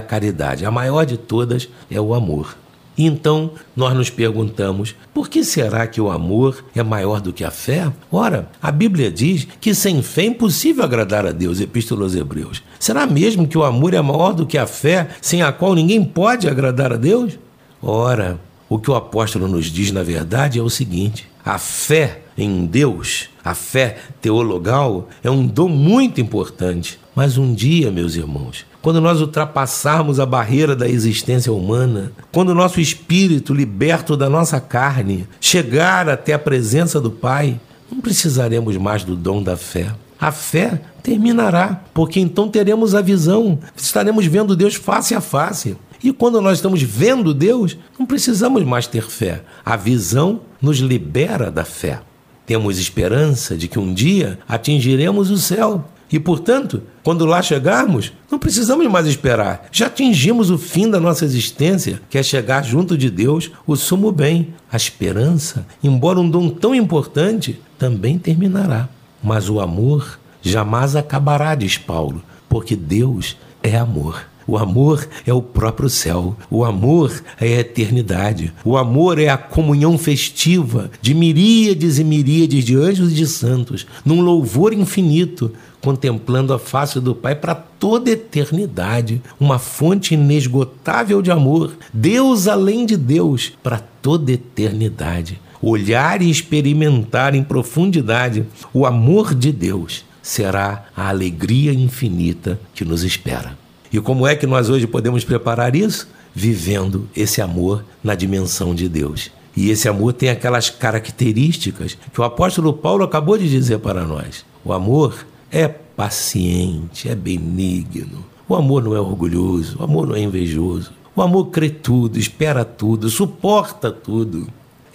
caridade, 0.00 0.66
a 0.66 0.70
maior 0.70 1.04
de 1.06 1.16
todas 1.16 1.68
é 1.90 2.00
o 2.00 2.12
amor. 2.12 2.56
Então 2.98 3.52
nós 3.74 3.94
nos 3.94 4.10
perguntamos: 4.10 4.94
por 5.12 5.28
que 5.28 5.44
será 5.44 5.86
que 5.86 6.00
o 6.00 6.10
amor 6.10 6.64
é 6.74 6.82
maior 6.82 7.20
do 7.20 7.32
que 7.32 7.44
a 7.44 7.50
fé? 7.50 7.92
Ora, 8.10 8.48
a 8.60 8.72
Bíblia 8.72 9.10
diz 9.10 9.46
que 9.60 9.74
sem 9.74 10.02
fé 10.02 10.22
é 10.22 10.26
impossível 10.26 10.82
agradar 10.82 11.26
a 11.26 11.32
Deus, 11.32 11.60
Epístola 11.60 12.04
aos 12.04 12.14
Hebreus. 12.14 12.62
Será 12.80 13.06
mesmo 13.06 13.46
que 13.46 13.58
o 13.58 13.64
amor 13.64 13.92
é 13.94 14.00
maior 14.00 14.32
do 14.32 14.46
que 14.46 14.56
a 14.56 14.66
fé, 14.66 15.08
sem 15.20 15.42
a 15.42 15.52
qual 15.52 15.74
ninguém 15.74 16.02
pode 16.02 16.48
agradar 16.48 16.92
a 16.92 16.96
Deus? 16.96 17.38
Ora, 17.82 18.40
o 18.68 18.78
que 18.78 18.90
o 18.90 18.94
apóstolo 18.94 19.48
nos 19.48 19.66
diz, 19.66 19.90
na 19.92 20.02
verdade, 20.02 20.58
é 20.58 20.62
o 20.62 20.70
seguinte: 20.70 21.28
a 21.44 21.58
fé 21.58 22.22
em 22.36 22.66
Deus, 22.66 23.28
a 23.44 23.54
fé 23.54 23.98
teologal, 24.20 25.08
é 25.22 25.30
um 25.30 25.46
dom 25.46 25.68
muito 25.68 26.20
importante. 26.20 26.98
Mas 27.14 27.38
um 27.38 27.54
dia, 27.54 27.90
meus 27.90 28.14
irmãos, 28.14 28.66
quando 28.82 29.00
nós 29.00 29.22
ultrapassarmos 29.22 30.20
a 30.20 30.26
barreira 30.26 30.76
da 30.76 30.86
existência 30.86 31.50
humana, 31.52 32.12
quando 32.30 32.50
o 32.50 32.54
nosso 32.54 32.78
espírito, 32.78 33.54
liberto 33.54 34.16
da 34.16 34.28
nossa 34.28 34.60
carne, 34.60 35.26
chegar 35.40 36.08
até 36.10 36.34
a 36.34 36.38
presença 36.38 37.00
do 37.00 37.10
Pai, 37.10 37.58
não 37.90 38.00
precisaremos 38.00 38.76
mais 38.76 39.02
do 39.02 39.16
dom 39.16 39.42
da 39.42 39.56
fé. 39.56 39.94
A 40.20 40.32
fé 40.32 40.80
terminará, 41.02 41.84
porque 41.92 42.18
então 42.18 42.48
teremos 42.48 42.94
a 42.94 43.00
visão, 43.00 43.58
estaremos 43.76 44.26
vendo 44.26 44.56
Deus 44.56 44.74
face 44.74 45.14
a 45.14 45.20
face. 45.20 45.76
E 46.02 46.12
quando 46.12 46.40
nós 46.40 46.58
estamos 46.58 46.82
vendo 46.82 47.34
Deus, 47.34 47.76
não 47.98 48.06
precisamos 48.06 48.62
mais 48.64 48.86
ter 48.86 49.02
fé. 49.02 49.42
A 49.64 49.76
visão 49.76 50.40
nos 50.60 50.78
libera 50.78 51.50
da 51.50 51.64
fé. 51.64 52.00
Temos 52.44 52.78
esperança 52.78 53.56
de 53.56 53.66
que 53.66 53.78
um 53.78 53.92
dia 53.92 54.38
atingiremos 54.48 55.30
o 55.30 55.38
céu. 55.38 55.84
E, 56.10 56.20
portanto, 56.20 56.82
quando 57.02 57.26
lá 57.26 57.42
chegarmos, 57.42 58.12
não 58.30 58.38
precisamos 58.38 58.86
mais 58.86 59.06
esperar. 59.06 59.68
Já 59.72 59.86
atingimos 59.86 60.50
o 60.50 60.58
fim 60.58 60.88
da 60.88 61.00
nossa 61.00 61.24
existência, 61.24 62.00
que 62.08 62.16
é 62.16 62.22
chegar 62.22 62.64
junto 62.64 62.96
de 62.96 63.10
Deus, 63.10 63.50
o 63.66 63.74
sumo 63.74 64.12
bem. 64.12 64.54
A 64.70 64.76
esperança, 64.76 65.66
embora 65.82 66.20
um 66.20 66.30
dom 66.30 66.48
tão 66.48 66.74
importante, 66.74 67.60
também 67.76 68.18
terminará. 68.18 68.88
Mas 69.26 69.50
o 69.50 69.58
amor 69.58 70.20
jamais 70.40 70.94
acabará, 70.94 71.56
diz 71.56 71.76
Paulo, 71.76 72.22
porque 72.48 72.76
Deus 72.76 73.36
é 73.60 73.76
amor. 73.76 74.24
O 74.46 74.56
amor 74.56 75.04
é 75.26 75.34
o 75.34 75.42
próprio 75.42 75.90
céu. 75.90 76.36
O 76.48 76.64
amor 76.64 77.24
é 77.40 77.56
a 77.56 77.60
eternidade. 77.60 78.52
O 78.64 78.76
amor 78.76 79.18
é 79.18 79.28
a 79.28 79.36
comunhão 79.36 79.98
festiva 79.98 80.92
de 81.02 81.12
miríades 81.12 81.98
e 81.98 82.04
miríades 82.04 82.64
de 82.64 82.76
anjos 82.76 83.10
e 83.10 83.16
de 83.16 83.26
santos, 83.26 83.84
num 84.04 84.20
louvor 84.20 84.72
infinito, 84.72 85.50
contemplando 85.80 86.54
a 86.54 86.58
face 86.60 87.00
do 87.00 87.12
Pai 87.12 87.34
para 87.34 87.56
toda 87.56 88.08
eternidade. 88.12 89.20
Uma 89.40 89.58
fonte 89.58 90.14
inesgotável 90.14 91.20
de 91.20 91.32
amor. 91.32 91.76
Deus 91.92 92.46
além 92.46 92.86
de 92.86 92.96
Deus 92.96 93.52
para 93.60 93.80
toda 94.00 94.30
eternidade. 94.30 95.40
Olhar 95.68 96.22
e 96.22 96.30
experimentar 96.30 97.34
em 97.34 97.42
profundidade 97.42 98.46
o 98.72 98.86
amor 98.86 99.34
de 99.34 99.50
Deus 99.50 100.04
será 100.22 100.86
a 100.96 101.08
alegria 101.08 101.72
infinita 101.72 102.60
que 102.72 102.84
nos 102.84 103.02
espera. 103.02 103.58
E 103.92 104.00
como 104.00 104.28
é 104.28 104.36
que 104.36 104.46
nós 104.46 104.70
hoje 104.70 104.86
podemos 104.86 105.24
preparar 105.24 105.74
isso? 105.74 106.08
Vivendo 106.32 107.08
esse 107.16 107.42
amor 107.42 107.84
na 108.00 108.14
dimensão 108.14 108.76
de 108.76 108.88
Deus. 108.88 109.32
E 109.56 109.68
esse 109.68 109.88
amor 109.88 110.12
tem 110.12 110.28
aquelas 110.28 110.70
características 110.70 111.98
que 112.12 112.20
o 112.20 112.24
apóstolo 112.24 112.72
Paulo 112.72 113.02
acabou 113.02 113.36
de 113.36 113.50
dizer 113.50 113.80
para 113.80 114.04
nós. 114.04 114.46
O 114.64 114.72
amor 114.72 115.26
é 115.50 115.66
paciente, 115.66 117.08
é 117.08 117.14
benigno. 117.16 118.24
O 118.48 118.54
amor 118.54 118.84
não 118.84 118.94
é 118.94 119.00
orgulhoso, 119.00 119.78
o 119.80 119.82
amor 119.82 120.06
não 120.06 120.14
é 120.14 120.20
invejoso. 120.20 120.92
O 121.16 121.20
amor 121.20 121.46
crê 121.46 121.70
tudo, 121.70 122.20
espera 122.20 122.64
tudo, 122.64 123.10
suporta 123.10 123.90
tudo. 123.90 124.46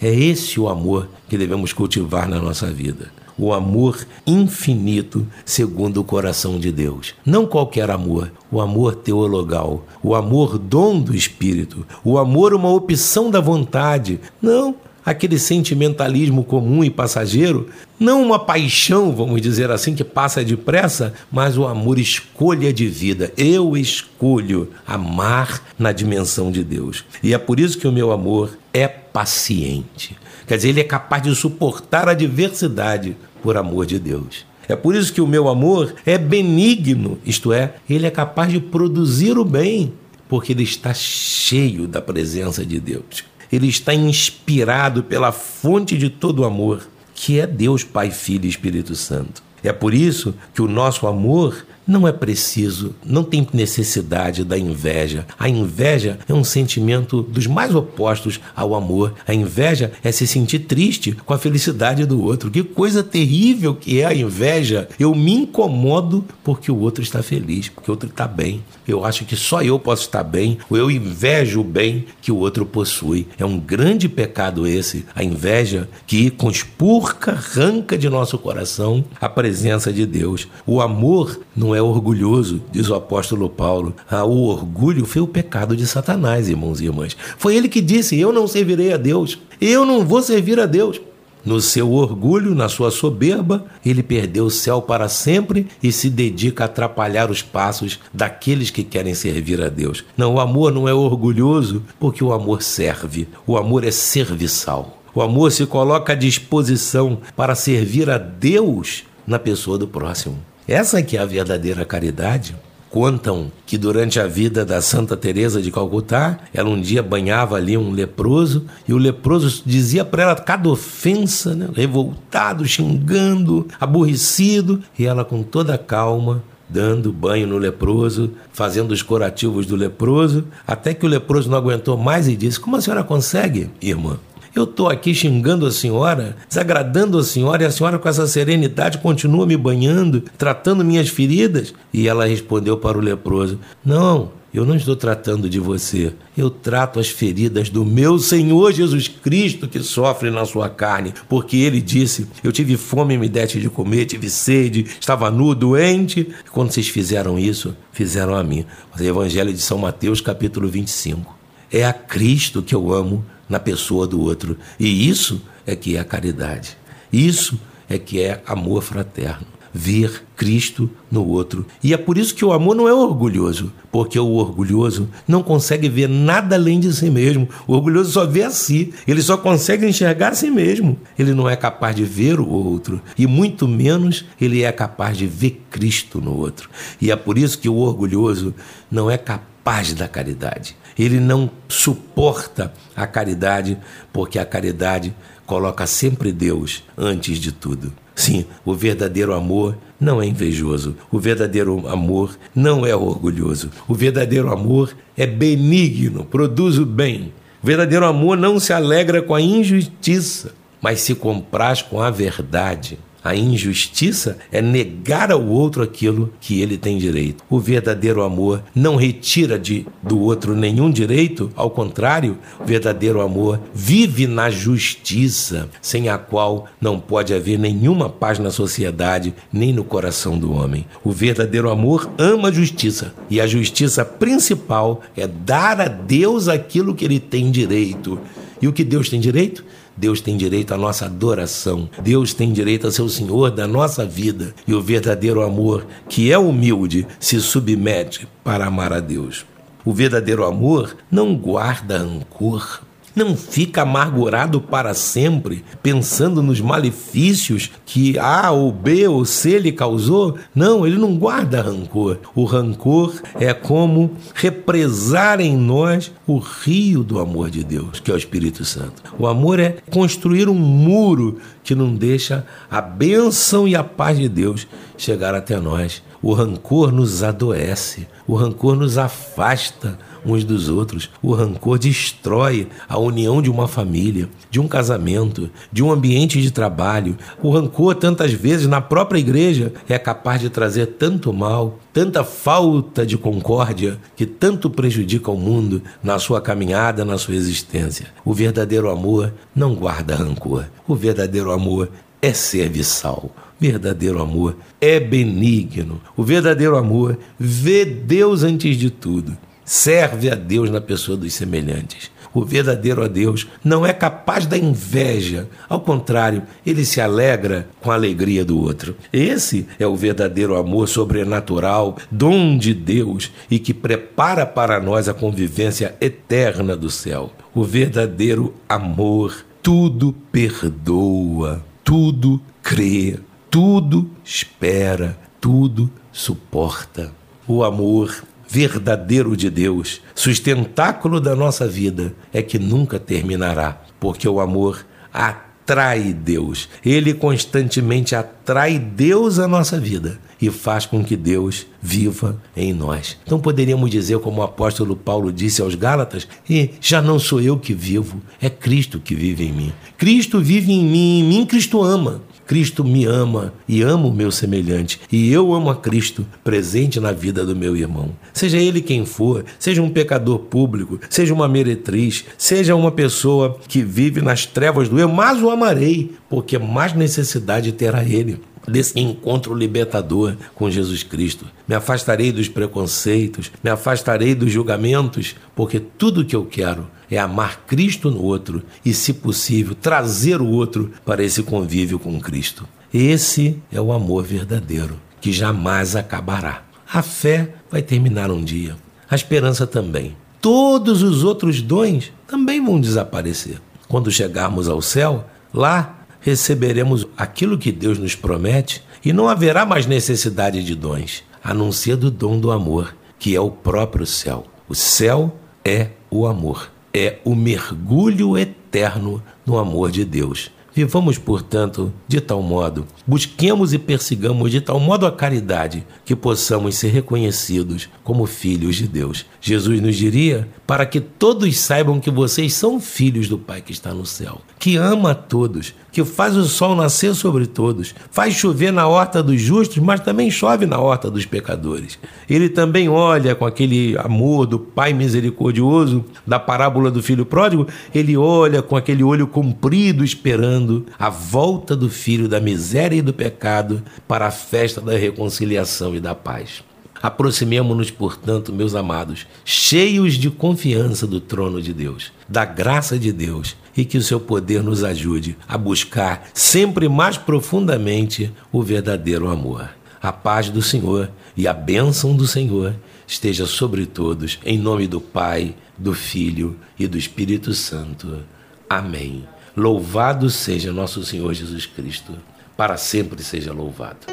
É 0.02 0.12
esse 0.12 0.58
o 0.58 0.68
amor 0.68 1.08
que 1.28 1.38
devemos 1.38 1.72
cultivar 1.72 2.28
na 2.28 2.40
nossa 2.40 2.66
vida 2.72 3.10
o 3.38 3.52
amor 3.52 4.06
infinito 4.26 5.26
segundo 5.44 6.00
o 6.00 6.04
coração 6.04 6.58
de 6.58 6.70
Deus. 6.70 7.14
Não 7.24 7.46
qualquer 7.46 7.90
amor, 7.90 8.30
o 8.50 8.60
amor 8.60 8.94
teologal, 8.94 9.86
o 10.02 10.14
amor 10.14 10.58
dom 10.58 11.00
do 11.00 11.14
Espírito, 11.14 11.86
o 12.04 12.18
amor 12.18 12.54
uma 12.54 12.70
opção 12.70 13.30
da 13.30 13.40
vontade. 13.40 14.20
Não 14.40 14.74
aquele 15.04 15.38
sentimentalismo 15.38 16.44
comum 16.44 16.84
e 16.84 16.90
passageiro, 16.90 17.68
não 17.98 18.22
uma 18.22 18.38
paixão, 18.38 19.10
vamos 19.10 19.40
dizer 19.40 19.68
assim, 19.68 19.96
que 19.96 20.04
passa 20.04 20.44
depressa, 20.44 21.12
mas 21.30 21.58
o 21.58 21.66
amor 21.66 21.98
escolha 21.98 22.72
de 22.72 22.86
vida. 22.86 23.32
Eu 23.36 23.76
escolho 23.76 24.68
amar 24.86 25.60
na 25.76 25.90
dimensão 25.90 26.52
de 26.52 26.62
Deus. 26.62 27.04
E 27.20 27.34
é 27.34 27.38
por 27.38 27.58
isso 27.58 27.78
que 27.78 27.88
o 27.88 27.92
meu 27.92 28.12
amor 28.12 28.56
é 28.72 29.01
paciente. 29.12 30.16
Quer 30.46 30.56
dizer, 30.56 30.68
ele 30.70 30.80
é 30.80 30.84
capaz 30.84 31.22
de 31.22 31.34
suportar 31.34 32.08
a 32.08 32.12
adversidade 32.12 33.16
por 33.42 33.56
amor 33.56 33.86
de 33.86 33.98
Deus. 33.98 34.46
É 34.68 34.76
por 34.76 34.94
isso 34.94 35.12
que 35.12 35.20
o 35.20 35.26
meu 35.26 35.48
amor 35.48 35.94
é 36.06 36.16
benigno, 36.16 37.18
isto 37.26 37.52
é, 37.52 37.74
ele 37.88 38.06
é 38.06 38.10
capaz 38.10 38.50
de 38.50 38.60
produzir 38.60 39.36
o 39.36 39.44
bem, 39.44 39.92
Porque 40.28 40.52
ele 40.52 40.62
está 40.62 40.94
cheio 40.94 41.86
da 41.86 42.00
presença 42.00 42.64
de 42.64 42.80
Deus. 42.80 43.24
Ele 43.52 43.68
está 43.68 43.92
inspirado 43.92 45.02
pela 45.02 45.30
fonte 45.30 45.98
de 45.98 46.08
todo 46.08 46.44
amor, 46.44 46.88
que 47.14 47.38
é 47.38 47.46
Deus 47.46 47.84
Pai, 47.84 48.10
Filho 48.10 48.46
e 48.46 48.48
Espírito 48.48 48.94
Santo. 48.94 49.42
É 49.62 49.72
por 49.72 49.92
isso 49.92 50.34
que 50.54 50.62
o 50.62 50.68
nosso 50.68 51.06
amor 51.06 51.66
não 51.86 52.06
é 52.06 52.12
preciso, 52.12 52.94
não 53.04 53.24
tem 53.24 53.46
necessidade 53.52 54.44
da 54.44 54.58
inveja. 54.58 55.26
A 55.38 55.48
inveja 55.48 56.18
é 56.28 56.32
um 56.32 56.44
sentimento 56.44 57.22
dos 57.22 57.46
mais 57.46 57.74
opostos 57.74 58.40
ao 58.54 58.74
amor. 58.74 59.14
A 59.26 59.34
inveja 59.34 59.92
é 60.02 60.12
se 60.12 60.26
sentir 60.26 60.60
triste 60.60 61.12
com 61.24 61.34
a 61.34 61.38
felicidade 61.38 62.04
do 62.06 62.22
outro. 62.22 62.50
Que 62.50 62.62
coisa 62.62 63.02
terrível 63.02 63.74
que 63.74 64.00
é 64.00 64.06
a 64.06 64.14
inveja. 64.14 64.88
Eu 64.98 65.14
me 65.14 65.32
incomodo 65.32 66.24
porque 66.44 66.70
o 66.70 66.78
outro 66.78 67.02
está 67.02 67.22
feliz, 67.22 67.68
porque 67.68 67.90
o 67.90 67.94
outro 67.94 68.08
está 68.08 68.26
bem. 68.26 68.62
Eu 68.86 69.04
acho 69.04 69.24
que 69.24 69.36
só 69.36 69.62
eu 69.62 69.78
posso 69.78 70.02
estar 70.02 70.24
bem, 70.24 70.58
ou 70.68 70.76
eu 70.76 70.90
invejo 70.90 71.60
o 71.60 71.64
bem 71.64 72.06
que 72.20 72.32
o 72.32 72.36
outro 72.36 72.64
possui. 72.64 73.26
É 73.38 73.44
um 73.44 73.58
grande 73.58 74.08
pecado 74.08 74.66
esse, 74.66 75.04
a 75.14 75.22
inveja 75.22 75.88
que 76.06 76.30
conspurca, 76.30 77.32
arranca 77.32 77.96
de 77.96 78.08
nosso 78.08 78.38
coração 78.38 79.04
a 79.20 79.28
presença 79.28 79.92
de 79.92 80.06
Deus. 80.06 80.48
O 80.66 80.80
amor 80.80 81.40
não 81.54 81.71
é 81.74 81.82
orgulhoso, 81.82 82.62
diz 82.70 82.88
o 82.88 82.94
apóstolo 82.94 83.48
Paulo. 83.48 83.94
Ah, 84.10 84.24
o 84.24 84.44
orgulho 84.44 85.04
foi 85.06 85.22
o 85.22 85.26
pecado 85.26 85.76
de 85.76 85.86
Satanás, 85.86 86.48
irmãos 86.48 86.80
e 86.80 86.84
irmãs. 86.84 87.16
Foi 87.38 87.56
ele 87.56 87.68
que 87.68 87.80
disse: 87.80 88.18
Eu 88.18 88.32
não 88.32 88.46
servirei 88.46 88.92
a 88.92 88.96
Deus, 88.96 89.38
eu 89.60 89.84
não 89.84 90.04
vou 90.04 90.22
servir 90.22 90.58
a 90.58 90.66
Deus. 90.66 91.00
No 91.44 91.60
seu 91.60 91.90
orgulho, 91.90 92.54
na 92.54 92.68
sua 92.68 92.92
soberba, 92.92 93.66
ele 93.84 94.02
perdeu 94.02 94.44
o 94.44 94.50
céu 94.50 94.80
para 94.80 95.08
sempre 95.08 95.66
e 95.82 95.90
se 95.90 96.08
dedica 96.08 96.62
a 96.62 96.66
atrapalhar 96.66 97.32
os 97.32 97.42
passos 97.42 97.98
daqueles 98.14 98.70
que 98.70 98.84
querem 98.84 99.12
servir 99.12 99.60
a 99.60 99.68
Deus. 99.68 100.04
Não, 100.16 100.34
o 100.34 100.40
amor 100.40 100.72
não 100.72 100.88
é 100.88 100.94
orgulhoso, 100.94 101.82
porque 101.98 102.22
o 102.22 102.32
amor 102.32 102.62
serve, 102.62 103.26
o 103.44 103.56
amor 103.56 103.82
é 103.82 103.90
serviçal. 103.90 105.02
O 105.12 105.20
amor 105.20 105.50
se 105.50 105.66
coloca 105.66 106.12
à 106.12 106.16
disposição 106.16 107.18
para 107.34 107.56
servir 107.56 108.08
a 108.08 108.18
Deus 108.18 109.02
na 109.26 109.38
pessoa 109.38 109.76
do 109.76 109.88
próximo. 109.88 110.38
Essa 110.72 111.02
que 111.02 111.18
é 111.18 111.20
a 111.20 111.26
verdadeira 111.26 111.84
caridade. 111.84 112.56
Contam 112.88 113.52
que 113.66 113.76
durante 113.76 114.18
a 114.18 114.26
vida 114.26 114.64
da 114.64 114.80
Santa 114.80 115.14
Teresa 115.14 115.60
de 115.60 115.70
Calcutá, 115.70 116.38
ela 116.54 116.70
um 116.70 116.80
dia 116.80 117.02
banhava 117.02 117.56
ali 117.56 117.76
um 117.76 117.90
leproso 117.90 118.64
e 118.88 118.94
o 118.94 118.96
leproso 118.96 119.62
dizia 119.66 120.02
para 120.02 120.22
ela 120.22 120.34
cada 120.34 120.70
ofensa, 120.70 121.54
né? 121.54 121.68
revoltado, 121.74 122.66
xingando, 122.66 123.68
aborrecido, 123.78 124.80
e 124.98 125.04
ela 125.04 125.26
com 125.26 125.42
toda 125.42 125.76
calma 125.76 126.42
dando 126.66 127.12
banho 127.12 127.46
no 127.46 127.58
leproso, 127.58 128.32
fazendo 128.50 128.92
os 128.92 129.02
curativos 129.02 129.66
do 129.66 129.76
leproso, 129.76 130.46
até 130.66 130.94
que 130.94 131.04
o 131.04 131.08
leproso 131.08 131.50
não 131.50 131.58
aguentou 131.58 131.98
mais 131.98 132.28
e 132.28 132.34
disse: 132.34 132.58
Como 132.58 132.76
a 132.76 132.80
senhora 132.80 133.04
consegue, 133.04 133.70
irmã? 133.78 134.18
Eu 134.54 134.64
estou 134.64 134.88
aqui 134.88 135.14
xingando 135.14 135.64
a 135.64 135.72
senhora, 135.72 136.36
desagradando 136.46 137.18
a 137.18 137.24
senhora, 137.24 137.62
e 137.62 137.66
a 137.66 137.70
senhora, 137.70 137.98
com 137.98 138.08
essa 138.08 138.26
serenidade, 138.26 138.98
continua 138.98 139.46
me 139.46 139.56
banhando, 139.56 140.22
tratando 140.36 140.84
minhas 140.84 141.08
feridas? 141.08 141.72
E 141.92 142.06
ela 142.06 142.26
respondeu 142.26 142.76
para 142.76 142.98
o 142.98 143.00
leproso: 143.00 143.58
Não, 143.82 144.30
eu 144.52 144.66
não 144.66 144.76
estou 144.76 144.94
tratando 144.94 145.48
de 145.48 145.58
você. 145.58 146.12
Eu 146.36 146.50
trato 146.50 147.00
as 147.00 147.08
feridas 147.08 147.70
do 147.70 147.82
meu 147.86 148.18
Senhor 148.18 148.70
Jesus 148.72 149.08
Cristo 149.08 149.66
que 149.66 149.80
sofre 149.80 150.30
na 150.30 150.44
sua 150.44 150.68
carne. 150.68 151.14
Porque 151.26 151.56
ele 151.56 151.80
disse: 151.80 152.26
Eu 152.44 152.52
tive 152.52 152.76
fome 152.76 153.14
e 153.14 153.18
me 153.18 153.30
deste 153.30 153.58
de 153.58 153.70
comer, 153.70 154.04
tive 154.04 154.28
sede, 154.28 154.84
estava 155.00 155.30
nu, 155.30 155.54
doente. 155.54 156.20
E 156.20 156.50
quando 156.50 156.70
vocês 156.70 156.88
fizeram 156.88 157.38
isso, 157.38 157.74
fizeram 157.90 158.34
a 158.34 158.44
mim. 158.44 158.66
O 158.94 159.02
Evangelho 159.02 159.50
de 159.50 159.60
São 159.62 159.78
Mateus, 159.78 160.20
capítulo 160.20 160.68
25. 160.68 161.38
É 161.72 161.86
a 161.86 161.92
Cristo 161.94 162.62
que 162.62 162.74
eu 162.74 162.92
amo 162.92 163.24
na 163.52 163.60
pessoa 163.60 164.06
do 164.06 164.18
outro. 164.18 164.56
E 164.80 165.08
isso 165.10 165.42
é 165.66 165.76
que 165.76 165.94
é 165.98 166.02
caridade. 166.02 166.74
Isso 167.12 167.60
é 167.86 167.98
que 167.98 168.18
é 168.18 168.42
amor 168.46 168.82
fraterno. 168.82 169.46
Ver 169.74 170.24
Cristo 170.36 170.88
no 171.10 171.26
outro. 171.26 171.66
E 171.82 171.92
é 171.92 171.98
por 171.98 172.16
isso 172.16 172.34
que 172.34 172.44
o 172.44 172.52
amor 172.52 172.74
não 172.74 172.88
é 172.88 172.94
orgulhoso, 172.94 173.70
porque 173.90 174.18
o 174.18 174.32
orgulhoso 174.32 175.08
não 175.28 175.42
consegue 175.42 175.88
ver 175.88 176.08
nada 176.08 176.56
além 176.56 176.80
de 176.80 176.92
si 176.94 177.10
mesmo. 177.10 177.46
O 177.66 177.74
orgulhoso 177.74 178.10
só 178.12 178.26
vê 178.26 178.42
a 178.42 178.50
si, 178.50 178.92
ele 179.06 179.22
só 179.22 179.36
consegue 179.36 179.86
enxergar 179.86 180.32
a 180.32 180.34
si 180.34 180.50
mesmo. 180.50 180.98
Ele 181.18 181.34
não 181.34 181.48
é 181.48 181.56
capaz 181.56 181.94
de 181.94 182.04
ver 182.04 182.40
o 182.40 182.48
outro, 182.48 183.00
e 183.18 183.26
muito 183.26 183.68
menos 183.68 184.24
ele 184.40 184.62
é 184.62 184.72
capaz 184.72 185.16
de 185.16 185.26
ver 185.26 185.62
Cristo 185.70 186.20
no 186.20 186.36
outro. 186.36 186.70
E 187.00 187.10
é 187.10 187.16
por 187.16 187.36
isso 187.36 187.58
que 187.58 187.68
o 187.68 187.76
orgulhoso 187.76 188.54
não 188.90 189.10
é 189.10 189.16
capaz 189.62 189.94
da 189.94 190.08
caridade. 190.08 190.76
Ele 190.98 191.20
não 191.20 191.48
suporta 191.68 192.72
a 192.96 193.06
caridade, 193.06 193.78
porque 194.12 194.38
a 194.38 194.44
caridade 194.44 195.14
coloca 195.46 195.86
sempre 195.86 196.32
Deus 196.32 196.82
antes 196.98 197.38
de 197.38 197.52
tudo. 197.52 197.92
Sim, 198.14 198.44
o 198.64 198.74
verdadeiro 198.74 199.32
amor 199.32 199.78
não 199.98 200.20
é 200.20 200.26
invejoso. 200.26 200.96
O 201.10 201.18
verdadeiro 201.18 201.88
amor 201.88 202.36
não 202.54 202.84
é 202.84 202.94
orgulhoso. 202.94 203.70
O 203.86 203.94
verdadeiro 203.94 204.52
amor 204.52 204.94
é 205.16 205.26
benigno, 205.26 206.24
produz 206.24 206.76
o 206.78 206.84
bem. 206.84 207.32
O 207.62 207.66
verdadeiro 207.66 208.04
amor 208.04 208.36
não 208.36 208.58
se 208.58 208.72
alegra 208.72 209.22
com 209.22 209.34
a 209.34 209.40
injustiça, 209.40 210.52
mas 210.80 211.00
se 211.00 211.14
compraz 211.14 211.80
com 211.80 212.00
a 212.00 212.10
verdade. 212.10 212.98
A 213.24 213.36
injustiça 213.36 214.38
é 214.50 214.60
negar 214.60 215.30
ao 215.30 215.46
outro 215.46 215.82
aquilo 215.82 216.32
que 216.40 216.60
ele 216.60 216.76
tem 216.76 216.98
direito. 216.98 217.44
O 217.48 217.60
verdadeiro 217.60 218.22
amor 218.22 218.62
não 218.74 218.96
retira 218.96 219.58
de, 219.58 219.86
do 220.02 220.18
outro 220.18 220.56
nenhum 220.56 220.90
direito, 220.90 221.50
ao 221.54 221.70
contrário, 221.70 222.38
o 222.58 222.64
verdadeiro 222.64 223.20
amor 223.20 223.60
vive 223.72 224.26
na 224.26 224.50
justiça, 224.50 225.68
sem 225.80 226.08
a 226.08 226.18
qual 226.18 226.66
não 226.80 226.98
pode 226.98 227.32
haver 227.32 227.58
nenhuma 227.58 228.08
paz 228.08 228.38
na 228.38 228.50
sociedade, 228.50 229.34
nem 229.52 229.72
no 229.72 229.84
coração 229.84 230.36
do 230.36 230.52
homem. 230.52 230.84
O 231.04 231.12
verdadeiro 231.12 231.70
amor 231.70 232.10
ama 232.18 232.48
a 232.48 232.52
justiça, 232.52 233.14
e 233.30 233.40
a 233.40 233.46
justiça 233.46 234.04
principal 234.04 235.00
é 235.16 235.26
dar 235.26 235.80
a 235.80 235.86
Deus 235.86 236.48
aquilo 236.48 236.94
que 236.94 237.04
ele 237.04 237.20
tem 237.20 237.50
direito. 237.50 238.18
E 238.62 238.68
o 238.68 238.72
que 238.72 238.84
Deus 238.84 239.08
tem 239.08 239.18
direito? 239.18 239.64
Deus 239.96 240.20
tem 240.20 240.36
direito 240.36 240.72
à 240.72 240.78
nossa 240.78 241.06
adoração. 241.06 241.90
Deus 242.00 242.32
tem 242.32 242.52
direito 242.52 242.86
a 242.86 242.92
ser 242.92 243.02
o 243.02 243.08
Senhor 243.08 243.50
da 243.50 243.66
nossa 243.66 244.06
vida. 244.06 244.54
E 244.66 244.72
o 244.72 244.80
verdadeiro 244.80 245.42
amor, 245.42 245.84
que 246.08 246.30
é 246.30 246.38
humilde, 246.38 247.04
se 247.18 247.40
submete 247.40 248.28
para 248.44 248.66
amar 248.66 248.92
a 248.92 249.00
Deus. 249.00 249.44
O 249.84 249.92
verdadeiro 249.92 250.44
amor 250.44 250.96
não 251.10 251.34
guarda 251.34 251.98
rancor, 251.98 252.82
não 253.14 253.36
fica 253.36 253.82
amargurado 253.82 254.60
para 254.60 254.94
sempre, 254.94 255.64
pensando 255.82 256.42
nos 256.42 256.60
malefícios 256.60 257.70
que 257.84 258.18
A 258.18 258.50
ou 258.50 258.72
B 258.72 259.06
ou 259.08 259.24
C 259.24 259.58
lhe 259.58 259.72
causou. 259.72 260.36
Não, 260.54 260.86
ele 260.86 260.96
não 260.96 261.16
guarda 261.16 261.62
rancor. 261.62 262.18
O 262.34 262.44
rancor 262.44 263.14
é 263.38 263.52
como 263.52 264.12
represar 264.34 265.40
em 265.40 265.56
nós 265.56 266.12
o 266.26 266.38
rio 266.38 267.02
do 267.02 267.18
amor 267.18 267.50
de 267.50 267.62
Deus, 267.62 268.00
que 268.00 268.10
é 268.10 268.14
o 268.14 268.18
Espírito 268.18 268.64
Santo. 268.64 269.02
O 269.18 269.26
amor 269.26 269.60
é 269.60 269.76
construir 269.90 270.48
um 270.48 270.54
muro 270.54 271.38
que 271.62 271.74
não 271.74 271.94
deixa 271.94 272.46
a 272.70 272.80
bênção 272.80 273.68
e 273.68 273.76
a 273.76 273.84
paz 273.84 274.18
de 274.18 274.28
Deus 274.28 274.66
chegar 274.96 275.34
até 275.34 275.58
nós. 275.60 276.02
O 276.22 276.32
rancor 276.32 276.92
nos 276.92 277.22
adoece, 277.22 278.06
o 278.26 278.34
rancor 278.34 278.76
nos 278.76 278.96
afasta 278.96 279.98
uns 280.24 280.44
dos 280.44 280.68
outros. 280.68 281.10
O 281.22 281.32
rancor 281.32 281.78
destrói 281.78 282.68
a 282.88 282.98
união 282.98 283.42
de 283.42 283.50
uma 283.50 283.68
família, 283.68 284.28
de 284.50 284.60
um 284.60 284.68
casamento, 284.68 285.50
de 285.72 285.82
um 285.82 285.90
ambiente 285.90 286.40
de 286.40 286.50
trabalho. 286.50 287.16
O 287.42 287.50
rancor, 287.50 287.94
tantas 287.94 288.32
vezes, 288.32 288.66
na 288.66 288.80
própria 288.80 289.18
igreja, 289.18 289.72
é 289.88 289.98
capaz 289.98 290.40
de 290.40 290.50
trazer 290.50 290.86
tanto 290.86 291.32
mal, 291.32 291.78
tanta 291.92 292.24
falta 292.24 293.04
de 293.04 293.16
concórdia, 293.16 293.98
que 294.16 294.26
tanto 294.26 294.70
prejudica 294.70 295.30
o 295.30 295.36
mundo 295.36 295.82
na 296.02 296.18
sua 296.18 296.40
caminhada, 296.40 297.04
na 297.04 297.18
sua 297.18 297.34
existência. 297.34 298.06
O 298.24 298.32
verdadeiro 298.32 298.90
amor 298.90 299.32
não 299.54 299.74
guarda 299.74 300.16
rancor. 300.16 300.66
O 300.86 300.94
verdadeiro 300.94 301.50
amor 301.50 301.90
é 302.20 302.32
serviçal. 302.32 303.30
O 303.60 303.62
verdadeiro 303.62 304.20
amor 304.20 304.56
é 304.80 304.98
benigno. 304.98 306.00
O 306.16 306.22
verdadeiro 306.22 306.76
amor 306.76 307.18
vê 307.38 307.84
Deus 307.84 308.42
antes 308.42 308.76
de 308.76 308.90
tudo 308.90 309.36
serve 309.64 310.30
a 310.30 310.34
Deus 310.34 310.70
na 310.70 310.80
pessoa 310.80 311.16
dos 311.16 311.34
semelhantes. 311.34 312.10
O 312.34 312.44
verdadeiro 312.44 313.04
a 313.04 313.08
Deus 313.08 313.46
não 313.62 313.84
é 313.84 313.92
capaz 313.92 314.46
da 314.46 314.56
inveja, 314.56 315.48
ao 315.68 315.80
contrário, 315.80 316.42
ele 316.64 316.84
se 316.84 317.00
alegra 317.00 317.68
com 317.80 317.90
a 317.90 317.94
alegria 317.94 318.42
do 318.42 318.58
outro. 318.58 318.96
Esse 319.12 319.66
é 319.78 319.86
o 319.86 319.94
verdadeiro 319.94 320.56
amor 320.56 320.88
sobrenatural, 320.88 321.98
dom 322.10 322.56
de 322.56 322.72
Deus 322.72 323.30
e 323.50 323.58
que 323.58 323.74
prepara 323.74 324.46
para 324.46 324.80
nós 324.80 325.08
a 325.08 325.14
convivência 325.14 325.94
eterna 326.00 326.74
do 326.74 326.88
céu. 326.88 327.30
O 327.54 327.64
verdadeiro 327.64 328.54
amor 328.66 329.44
tudo 329.62 330.14
perdoa, 330.32 331.62
tudo 331.84 332.40
crê, 332.62 333.18
tudo 333.50 334.10
espera, 334.24 335.18
tudo 335.38 335.90
suporta. 336.10 337.12
O 337.46 337.62
amor 337.62 338.24
verdadeiro 338.52 339.34
de 339.34 339.48
Deus, 339.48 340.02
sustentáculo 340.14 341.18
da 341.18 341.34
nossa 341.34 341.66
vida, 341.66 342.14
é 342.34 342.42
que 342.42 342.58
nunca 342.58 342.98
terminará, 342.98 343.80
porque 343.98 344.28
o 344.28 344.40
amor 344.40 344.84
atrai 345.10 346.12
Deus. 346.12 346.68
Ele 346.84 347.14
constantemente 347.14 348.14
atrai 348.14 348.78
Deus 348.78 349.38
à 349.38 349.48
nossa 349.48 349.80
vida 349.80 350.20
e 350.38 350.50
faz 350.50 350.84
com 350.84 351.02
que 351.02 351.16
Deus 351.16 351.66
viva 351.80 352.38
em 352.54 352.74
nós. 352.74 353.16
Então 353.24 353.40
poderíamos 353.40 353.90
dizer, 353.90 354.18
como 354.18 354.42
o 354.42 354.44
apóstolo 354.44 354.94
Paulo 354.94 355.32
disse 355.32 355.62
aos 355.62 355.74
Gálatas, 355.74 356.28
e 356.50 356.72
já 356.78 357.00
não 357.00 357.18
sou 357.18 357.40
eu 357.40 357.56
que 357.58 357.72
vivo, 357.72 358.20
é 358.38 358.50
Cristo 358.50 359.00
que 359.00 359.14
vive 359.14 359.46
em 359.46 359.52
mim. 359.52 359.72
Cristo 359.96 360.38
vive 360.40 360.72
em 360.72 360.84
mim, 360.84 361.20
em 361.20 361.24
mim 361.24 361.46
Cristo 361.46 361.82
ama. 361.82 362.20
Cristo 362.52 362.84
me 362.84 363.06
ama 363.06 363.54
e 363.66 363.80
ama 363.80 364.08
o 364.08 364.12
meu 364.12 364.30
semelhante, 364.30 365.00
e 365.10 365.32
eu 365.32 365.54
amo 365.54 365.70
a 365.70 365.74
Cristo 365.74 366.26
presente 366.44 367.00
na 367.00 367.10
vida 367.10 367.46
do 367.46 367.56
meu 367.56 367.74
irmão. 367.74 368.10
Seja 368.30 368.58
ele 368.58 368.82
quem 368.82 369.06
for, 369.06 369.42
seja 369.58 369.80
um 369.80 369.88
pecador 369.88 370.38
público, 370.38 371.00
seja 371.08 371.32
uma 371.32 371.48
meretriz, 371.48 372.26
seja 372.36 372.76
uma 372.76 372.92
pessoa 372.92 373.58
que 373.66 373.82
vive 373.82 374.20
nas 374.20 374.44
trevas 374.44 374.86
do 374.86 375.00
eu, 375.00 375.08
mas 375.08 375.42
o 375.42 375.48
amarei, 375.48 376.12
porque 376.28 376.58
mais 376.58 376.92
necessidade 376.92 377.72
terá 377.72 378.04
ele 378.04 378.38
desse 378.68 379.00
encontro 379.00 379.54
libertador 379.54 380.36
com 380.54 380.70
Jesus 380.70 381.02
Cristo. 381.02 381.46
Me 381.66 381.74
afastarei 381.74 382.32
dos 382.32 382.48
preconceitos, 382.48 383.50
me 383.64 383.70
afastarei 383.70 384.34
dos 384.34 384.52
julgamentos, 384.52 385.36
porque 385.56 385.80
tudo 385.80 386.22
que 386.22 386.36
eu 386.36 386.44
quero 386.44 386.86
é 387.12 387.18
amar 387.18 387.66
Cristo 387.66 388.10
no 388.10 388.22
outro 388.22 388.62
e, 388.82 388.94
se 388.94 389.12
possível, 389.12 389.74
trazer 389.74 390.40
o 390.40 390.46
outro 390.46 390.90
para 391.04 391.22
esse 391.22 391.42
convívio 391.42 391.98
com 391.98 392.18
Cristo. 392.18 392.66
Esse 392.92 393.58
é 393.70 393.78
o 393.78 393.92
amor 393.92 394.24
verdadeiro, 394.24 394.98
que 395.20 395.30
jamais 395.30 395.94
acabará. 395.94 396.62
A 396.90 397.02
fé 397.02 397.52
vai 397.70 397.82
terminar 397.82 398.30
um 398.30 398.42
dia, 398.42 398.76
a 399.10 399.14
esperança 399.14 399.66
também. 399.66 400.16
Todos 400.40 401.02
os 401.02 401.22
outros 401.22 401.60
dons 401.60 402.10
também 402.26 402.64
vão 402.64 402.80
desaparecer. 402.80 403.60
Quando 403.86 404.10
chegarmos 404.10 404.66
ao 404.66 404.80
céu, 404.80 405.26
lá 405.52 406.06
receberemos 406.18 407.06
aquilo 407.14 407.58
que 407.58 407.70
Deus 407.70 407.98
nos 407.98 408.14
promete 408.14 408.82
e 409.04 409.12
não 409.12 409.28
haverá 409.28 409.66
mais 409.66 409.84
necessidade 409.84 410.64
de 410.64 410.74
dons, 410.74 411.22
a 411.44 411.52
não 411.52 411.70
ser 411.70 411.96
do 411.96 412.10
dom 412.10 412.40
do 412.40 412.50
amor, 412.50 412.96
que 413.18 413.36
é 413.36 413.40
o 413.40 413.50
próprio 413.50 414.06
céu. 414.06 414.46
O 414.66 414.74
céu 414.74 415.36
é 415.62 415.90
o 416.10 416.26
amor, 416.26 416.71
é 416.94 417.18
o 417.24 417.34
mergulho 417.34 418.36
eterno 418.36 419.22
no 419.46 419.58
amor 419.58 419.90
de 419.90 420.04
Deus. 420.04 420.50
Vivamos, 420.74 421.18
portanto, 421.18 421.92
de 422.08 422.18
tal 422.18 422.42
modo, 422.42 422.86
busquemos 423.06 423.74
e 423.74 423.78
persigamos 423.78 424.50
de 424.50 424.58
tal 424.58 424.80
modo 424.80 425.06
a 425.06 425.12
caridade 425.12 425.86
que 426.02 426.16
possamos 426.16 426.76
ser 426.76 426.88
reconhecidos 426.88 427.90
como 428.02 428.24
filhos 428.24 428.76
de 428.76 428.88
Deus. 428.88 429.26
Jesus 429.38 429.82
nos 429.82 429.96
diria 429.96 430.48
para 430.72 430.86
que 430.86 431.00
todos 431.02 431.58
saibam 431.58 432.00
que 432.00 432.10
vocês 432.10 432.54
são 432.54 432.80
filhos 432.80 433.28
do 433.28 433.36
Pai 433.36 433.60
que 433.60 433.72
está 433.72 433.92
no 433.92 434.06
céu, 434.06 434.40
que 434.58 434.78
ama 434.78 435.10
a 435.10 435.14
todos, 435.14 435.74
que 435.92 436.02
faz 436.02 436.34
o 436.34 436.46
sol 436.46 436.74
nascer 436.74 437.14
sobre 437.14 437.44
todos, 437.46 437.94
faz 438.10 438.32
chover 438.36 438.72
na 438.72 438.88
horta 438.88 439.22
dos 439.22 439.38
justos, 439.38 439.76
mas 439.76 440.00
também 440.00 440.30
chove 440.30 440.64
na 440.64 440.80
horta 440.80 441.10
dos 441.10 441.26
pecadores. 441.26 441.98
Ele 442.26 442.48
também 442.48 442.88
olha 442.88 443.34
com 443.34 443.44
aquele 443.44 443.98
amor 443.98 444.46
do 444.46 444.58
Pai 444.58 444.94
misericordioso 444.94 446.06
da 446.26 446.40
parábola 446.40 446.90
do 446.90 447.02
filho 447.02 447.26
pródigo, 447.26 447.68
ele 447.94 448.16
olha 448.16 448.62
com 448.62 448.74
aquele 448.74 449.04
olho 449.04 449.26
comprido 449.26 450.02
esperando 450.02 450.86
a 450.98 451.10
volta 451.10 451.76
do 451.76 451.90
filho 451.90 452.28
da 452.28 452.40
miséria 452.40 452.96
e 452.96 453.02
do 453.02 453.12
pecado 453.12 453.82
para 454.08 454.26
a 454.26 454.30
festa 454.30 454.80
da 454.80 454.96
reconciliação 454.96 455.94
e 455.94 456.00
da 456.00 456.14
paz. 456.14 456.64
Aproximemo-nos, 457.02 457.90
portanto, 457.90 458.52
meus 458.52 458.76
amados, 458.76 459.26
cheios 459.44 460.14
de 460.14 460.30
confiança 460.30 461.04
do 461.04 461.20
trono 461.20 461.60
de 461.60 461.72
Deus, 461.72 462.12
da 462.28 462.44
graça 462.44 462.96
de 462.96 463.12
Deus, 463.12 463.56
e 463.76 463.84
que 463.84 463.98
o 463.98 464.02
seu 464.02 464.20
poder 464.20 464.62
nos 464.62 464.84
ajude 464.84 465.36
a 465.48 465.58
buscar 465.58 466.30
sempre 466.32 466.88
mais 466.88 467.18
profundamente 467.18 468.30
o 468.52 468.62
verdadeiro 468.62 469.28
amor. 469.28 469.68
A 470.00 470.12
paz 470.12 470.48
do 470.48 470.62
Senhor 470.62 471.10
e 471.36 471.48
a 471.48 471.52
bênção 471.52 472.14
do 472.14 472.26
Senhor 472.26 472.74
esteja 473.06 473.46
sobre 473.46 473.86
todos, 473.86 474.38
em 474.44 474.58
nome 474.58 474.86
do 474.86 475.00
Pai, 475.00 475.54
do 475.76 475.94
Filho 475.94 476.56
e 476.78 476.86
do 476.86 476.96
Espírito 476.96 477.52
Santo. 477.54 478.20
Amém. 478.68 479.24
Louvado 479.56 480.30
seja 480.30 480.72
nosso 480.72 481.04
Senhor 481.04 481.34
Jesus 481.34 481.66
Cristo, 481.66 482.14
para 482.56 482.76
sempre 482.76 483.22
seja 483.22 483.52
louvado. 483.52 484.06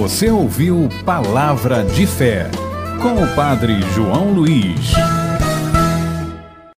Você 0.00 0.30
ouviu 0.30 0.88
Palavra 1.04 1.84
de 1.84 2.06
Fé 2.06 2.50
com 3.02 3.22
o 3.22 3.34
Padre 3.34 3.82
João 3.94 4.32
Luiz. 4.32 4.94